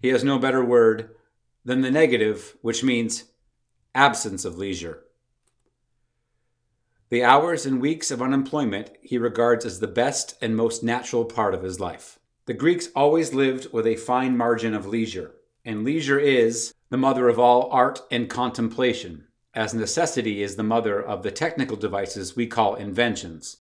he 0.01 0.07
has 0.07 0.23
no 0.23 0.39
better 0.39 0.65
word 0.65 1.15
than 1.63 1.81
the 1.81 1.91
negative, 1.91 2.57
which 2.61 2.83
means 2.83 3.25
absence 3.93 4.45
of 4.45 4.57
leisure. 4.57 5.03
The 7.11 7.25
hours 7.25 7.65
and 7.65 7.81
weeks 7.81 8.09
of 8.09 8.21
unemployment 8.21 8.91
he 9.01 9.17
regards 9.17 9.65
as 9.65 9.81
the 9.81 9.87
best 9.87 10.37
and 10.41 10.55
most 10.55 10.81
natural 10.81 11.25
part 11.25 11.53
of 11.53 11.61
his 11.61 11.77
life. 11.77 12.17
The 12.45 12.53
Greeks 12.53 12.87
always 12.95 13.33
lived 13.33 13.73
with 13.73 13.85
a 13.85 13.97
fine 13.97 14.37
margin 14.37 14.73
of 14.73 14.85
leisure, 14.85 15.33
and 15.65 15.83
leisure 15.83 16.17
is 16.17 16.73
the 16.89 16.95
mother 16.95 17.27
of 17.27 17.37
all 17.37 17.69
art 17.69 17.99
and 18.09 18.29
contemplation 18.29 19.27
as 19.53 19.73
necessity 19.73 20.41
is 20.41 20.55
the 20.55 20.63
mother 20.63 21.03
of 21.03 21.21
the 21.21 21.31
technical 21.31 21.75
devices 21.75 22.37
we 22.37 22.47
call 22.47 22.75
inventions. 22.75 23.57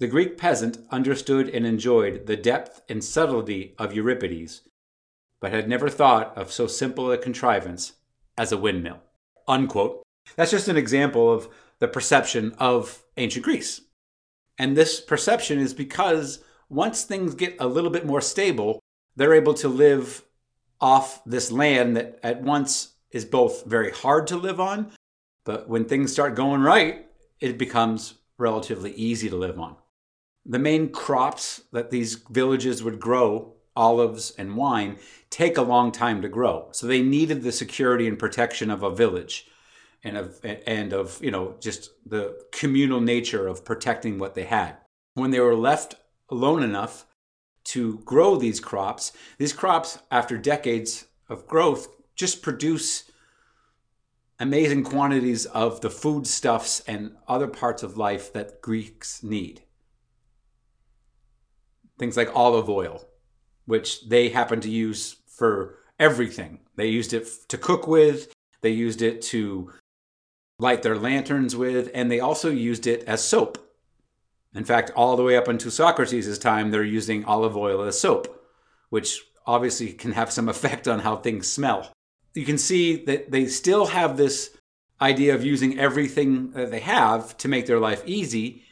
The 0.00 0.08
Greek 0.08 0.36
peasant 0.36 0.78
understood 0.90 1.48
and 1.48 1.64
enjoyed 1.64 2.26
the 2.26 2.36
depth 2.36 2.82
and 2.88 3.04
subtlety 3.04 3.76
of 3.78 3.94
Euripides, 3.94 4.62
but 5.38 5.52
had 5.52 5.68
never 5.68 5.88
thought 5.88 6.36
of 6.36 6.50
so 6.50 6.66
simple 6.66 7.12
a 7.12 7.16
contrivance 7.16 7.92
as 8.36 8.50
a 8.50 8.58
windmill. 8.58 8.98
Unquote. 9.46 10.02
That's 10.34 10.50
just 10.50 10.66
an 10.66 10.76
example 10.76 11.32
of 11.32 11.48
the 11.82 11.88
perception 11.88 12.54
of 12.60 13.02
ancient 13.16 13.44
Greece. 13.44 13.80
And 14.56 14.76
this 14.76 15.00
perception 15.00 15.58
is 15.58 15.74
because 15.74 16.38
once 16.68 17.02
things 17.02 17.34
get 17.34 17.56
a 17.58 17.66
little 17.66 17.90
bit 17.90 18.06
more 18.06 18.20
stable, 18.20 18.78
they're 19.16 19.34
able 19.34 19.54
to 19.54 19.68
live 19.68 20.22
off 20.80 21.20
this 21.26 21.50
land 21.50 21.96
that 21.96 22.20
at 22.22 22.40
once 22.40 22.92
is 23.10 23.24
both 23.24 23.64
very 23.64 23.90
hard 23.90 24.28
to 24.28 24.36
live 24.36 24.60
on, 24.60 24.92
but 25.44 25.68
when 25.68 25.84
things 25.84 26.12
start 26.12 26.36
going 26.36 26.60
right, 26.60 27.04
it 27.40 27.58
becomes 27.58 28.14
relatively 28.38 28.92
easy 28.92 29.28
to 29.28 29.34
live 29.34 29.58
on. 29.58 29.74
The 30.46 30.60
main 30.60 30.88
crops 30.88 31.62
that 31.72 31.90
these 31.90 32.14
villages 32.14 32.84
would 32.84 33.00
grow, 33.00 33.54
olives 33.74 34.30
and 34.38 34.56
wine, 34.56 34.98
take 35.30 35.58
a 35.58 35.62
long 35.62 35.90
time 35.90 36.22
to 36.22 36.28
grow. 36.28 36.68
So 36.70 36.86
they 36.86 37.02
needed 37.02 37.42
the 37.42 37.50
security 37.50 38.06
and 38.06 38.16
protection 38.16 38.70
of 38.70 38.84
a 38.84 38.94
village 38.94 39.48
and 40.04 40.16
of 40.16 40.40
and 40.44 40.92
of, 40.92 41.18
you 41.22 41.30
know, 41.30 41.54
just 41.60 41.90
the 42.04 42.44
communal 42.52 43.00
nature 43.00 43.46
of 43.46 43.64
protecting 43.64 44.18
what 44.18 44.34
they 44.34 44.44
had. 44.44 44.76
When 45.14 45.30
they 45.30 45.40
were 45.40 45.54
left 45.54 45.94
alone 46.28 46.62
enough 46.62 47.06
to 47.64 47.98
grow 47.98 48.36
these 48.36 48.60
crops, 48.60 49.12
these 49.38 49.52
crops 49.52 49.98
after 50.10 50.36
decades 50.36 51.06
of 51.28 51.46
growth 51.46 51.88
just 52.16 52.42
produce 52.42 53.04
amazing 54.38 54.82
quantities 54.82 55.46
of 55.46 55.80
the 55.80 55.90
foodstuffs 55.90 56.80
and 56.80 57.14
other 57.28 57.46
parts 57.46 57.82
of 57.82 57.96
life 57.96 58.32
that 58.32 58.60
Greeks 58.60 59.22
need. 59.22 59.62
Things 61.98 62.16
like 62.16 62.34
olive 62.34 62.68
oil, 62.68 63.08
which 63.66 64.08
they 64.08 64.30
happen 64.30 64.60
to 64.60 64.70
use 64.70 65.16
for 65.28 65.78
everything. 66.00 66.60
They 66.74 66.88
used 66.88 67.12
it 67.12 67.28
to 67.48 67.56
cook 67.56 67.86
with, 67.86 68.32
they 68.62 68.70
used 68.70 69.02
it 69.02 69.22
to 69.22 69.72
light 70.62 70.82
their 70.82 70.96
lanterns 70.96 71.54
with, 71.54 71.90
and 71.94 72.10
they 72.10 72.20
also 72.20 72.50
used 72.50 72.86
it 72.86 73.04
as 73.04 73.22
soap. 73.22 73.58
In 74.54 74.64
fact, 74.64 74.90
all 74.96 75.16
the 75.16 75.22
way 75.22 75.36
up 75.36 75.48
until 75.48 75.70
Socrates' 75.70 76.38
time, 76.38 76.70
they're 76.70 76.84
using 76.84 77.24
olive 77.24 77.56
oil 77.56 77.82
as 77.82 78.00
soap, 78.00 78.42
which 78.88 79.20
obviously 79.46 79.92
can 79.92 80.12
have 80.12 80.32
some 80.32 80.48
effect 80.54 80.88
on 80.88 81.00
how 81.00 81.16
things 81.16 81.46
smell 81.46 81.92
you 82.34 82.44
can 82.44 82.58
see 82.58 82.96
that 83.04 83.30
they 83.30 83.46
still 83.46 83.86
have 83.86 84.16
this 84.16 84.56
idea 85.00 85.34
of 85.34 85.44
using 85.44 85.78
everything 85.78 86.52
that 86.52 86.70
they 86.70 86.80
have 86.80 87.36
to 87.38 87.48
make 87.48 87.66
their 87.66 87.80
life 87.80 88.02
easy. 88.06 88.64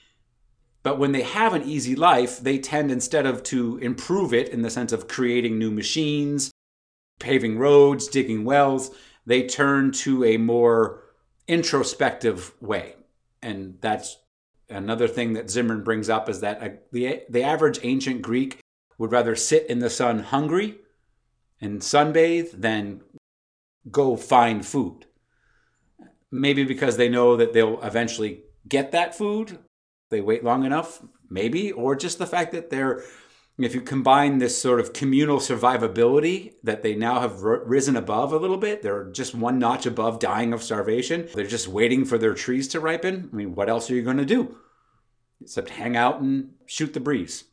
But 0.83 0.99
when 0.99 1.13
they 1.13 1.23
have 1.23 1.53
an 1.53 1.65
easy 1.65 1.95
life, 1.95 2.39
they 2.39 2.59
tend 2.59 2.91
instead 2.91 3.27
of 3.27 3.43
to 3.45 3.77
improve 3.79 4.33
it 4.33 4.49
in 4.49 4.63
the 4.63 4.71
sense 4.71 4.93
of 4.93 5.09
creating 5.09 5.59
new 5.59 5.71
machines, 5.71 6.51
paving 7.19 7.59
roads, 7.59 8.09
digging 8.09 8.45
wells, 8.45 8.91
they 9.27 9.47
turn 9.47 9.93
to 9.93 10.25
a 10.25 10.39
more 10.39 11.03
introspective 11.51 12.55
way. 12.61 12.95
And 13.43 13.79
that's 13.81 14.19
another 14.69 15.09
thing 15.09 15.33
that 15.33 15.51
Zimmern 15.51 15.83
brings 15.83 16.09
up 16.09 16.29
is 16.29 16.41
that 16.41 16.63
a, 16.63 16.79
the, 16.93 17.23
the 17.29 17.43
average 17.43 17.81
ancient 17.83 18.23
Greek 18.23 18.61
would 18.99 19.11
rather 19.11 19.35
sit 19.35 19.67
in 19.67 19.81
the 19.81 19.91
sun 19.91 20.21
hungry 20.21 20.79
and 21.61 21.81
sunbathe 21.81 22.53
than 22.53 23.03
go 23.91 24.17
find 24.17 24.65
food. 24.65 25.07
Maybe 26.31 26.63
because 26.65 26.97
they 26.97 27.09
know 27.09 27.37
that 27.37 27.53
they'll 27.53 27.83
eventually 27.83 28.43
get 28.69 28.93
that 28.93 29.17
food. 29.17 29.59
They 30.11 30.21
wait 30.21 30.45
long 30.45 30.65
enough, 30.65 31.03
maybe, 31.29 31.73
or 31.73 31.97
just 31.97 32.19
the 32.19 32.27
fact 32.27 32.53
that 32.53 32.71
they're, 32.71 33.03
if 33.65 33.75
you 33.75 33.81
combine 33.81 34.39
this 34.39 34.61
sort 34.61 34.81
of 34.81 34.93
communal 34.93 35.39
survivability 35.39 36.55
that 36.63 36.83
they 36.83 36.95
now 36.95 37.21
have 37.21 37.43
risen 37.43 37.97
above 37.97 38.33
a 38.33 38.39
little 38.39 38.57
bit, 38.57 38.83
they're 38.83 39.11
just 39.11 39.35
one 39.35 39.59
notch 39.59 39.87
above 39.87 40.19
dying 40.19 40.53
of 40.53 40.63
starvation. 40.63 41.29
They're 41.35 41.47
just 41.47 41.69
waiting 41.69 42.05
for 42.05 42.19
their 42.19 42.35
trees 42.35 42.69
to 42.69 42.81
ripen. 42.81 43.29
I 43.33 43.37
mean, 43.37 43.55
what 43.55 43.69
else 43.69 43.91
are 43.91 43.95
you 43.95 44.03
going 44.03 44.19
to 44.19 44.25
do? 44.25 44.57
Except 45.41 45.71
hang 45.71 45.97
out 45.97 46.21
and 46.21 46.51
shoot 46.67 46.93
the 46.93 47.01
breeze 47.01 47.45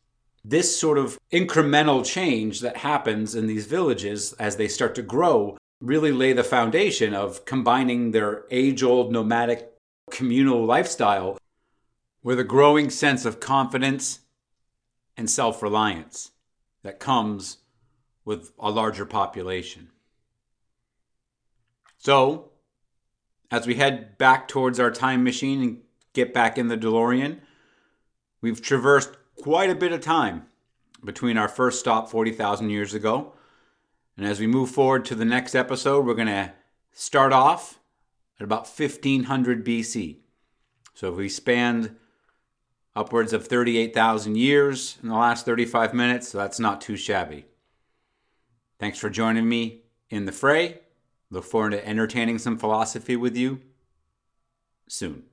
this 0.48 0.80
sort 0.80 0.98
of 0.98 1.20
incremental 1.32 2.06
change 2.06 2.62
that 2.62 2.78
happens 2.78 3.36
in 3.36 3.48
these 3.48 3.66
villages 3.66 4.32
as 4.34 4.56
they 4.56 4.68
start 4.68 4.96
to 4.96 5.02
grow 5.02 5.58
really 5.82 6.12
lay 6.12 6.32
the 6.32 6.44
foundation 6.44 7.14
of 7.14 7.44
combining 7.44 8.12
their 8.12 8.46
age 8.50 8.82
old 8.82 9.12
nomadic 9.12 9.74
communal 10.10 10.66
lifestyle 10.66 11.38
with 12.24 12.40
a 12.40 12.46
growing 12.46 12.90
sense 12.90 13.26
of 13.26 13.42
confidence 13.42 14.22
and 15.18 15.30
self 15.30 15.62
reliance 15.62 16.32
that 16.84 17.00
comes 17.00 17.58
with 18.24 18.52
a 18.60 18.70
larger 18.70 19.06
population. 19.06 19.90
So, 21.98 22.52
as 23.50 23.66
we 23.66 23.76
head 23.76 24.18
back 24.18 24.48
towards 24.48 24.80
our 24.80 24.92
time 24.92 25.24
machine 25.24 25.62
and 25.62 25.82
get 26.14 26.34
back 26.34 26.58
in 26.58 26.68
the 26.68 26.78
DeLorean, 26.78 27.40
we've 28.42 28.62
traversed 28.62 29.12
quite 29.42 29.70
a 29.70 29.76
bit 29.76 29.92
of 29.92 30.02
time 30.02 30.46
between 31.04 31.38
our 31.38 31.48
first 31.48 31.80
stop 31.80 32.10
40,000 32.10 32.70
years 32.70 32.94
ago. 32.94 33.34
And 34.16 34.26
as 34.26 34.40
we 34.40 34.48
move 34.48 34.72
forward 34.72 35.06
to 35.06 35.16
the 35.16 35.26
next 35.26 35.56
episode, 35.56 36.06
we're 36.06 36.14
going 36.14 36.28
to 36.28 36.54
start 36.92 37.32
off 37.32 37.80
at 38.40 38.44
about 38.44 38.68
1500 38.68 39.66
BC. 39.66 40.18
So 40.94 41.12
if 41.12 41.18
we 41.18 41.30
spanned 41.30 41.96
upwards 42.98 43.32
of 43.32 43.48
38,000 43.48 44.36
years 44.36 44.98
in 45.04 45.10
the 45.10 45.16
last 45.16 45.46
35 45.46 45.94
minutes, 45.94 46.30
so 46.30 46.40
that's 46.40 46.60
not 46.60 46.82
too 46.82 46.98
shabby. 46.98 47.46
Thanks 48.80 48.98
for 48.98 49.10
joining 49.10 49.48
me 49.48 49.84
in 50.10 50.26
the 50.26 50.32
fray. 50.32 50.80
Look 51.30 51.44
forward 51.44 51.72
to 51.72 51.88
entertaining 51.88 52.40
some 52.40 52.58
philosophy 52.58 53.16
with 53.16 53.38
you 53.38 53.62
soon. 54.88 55.24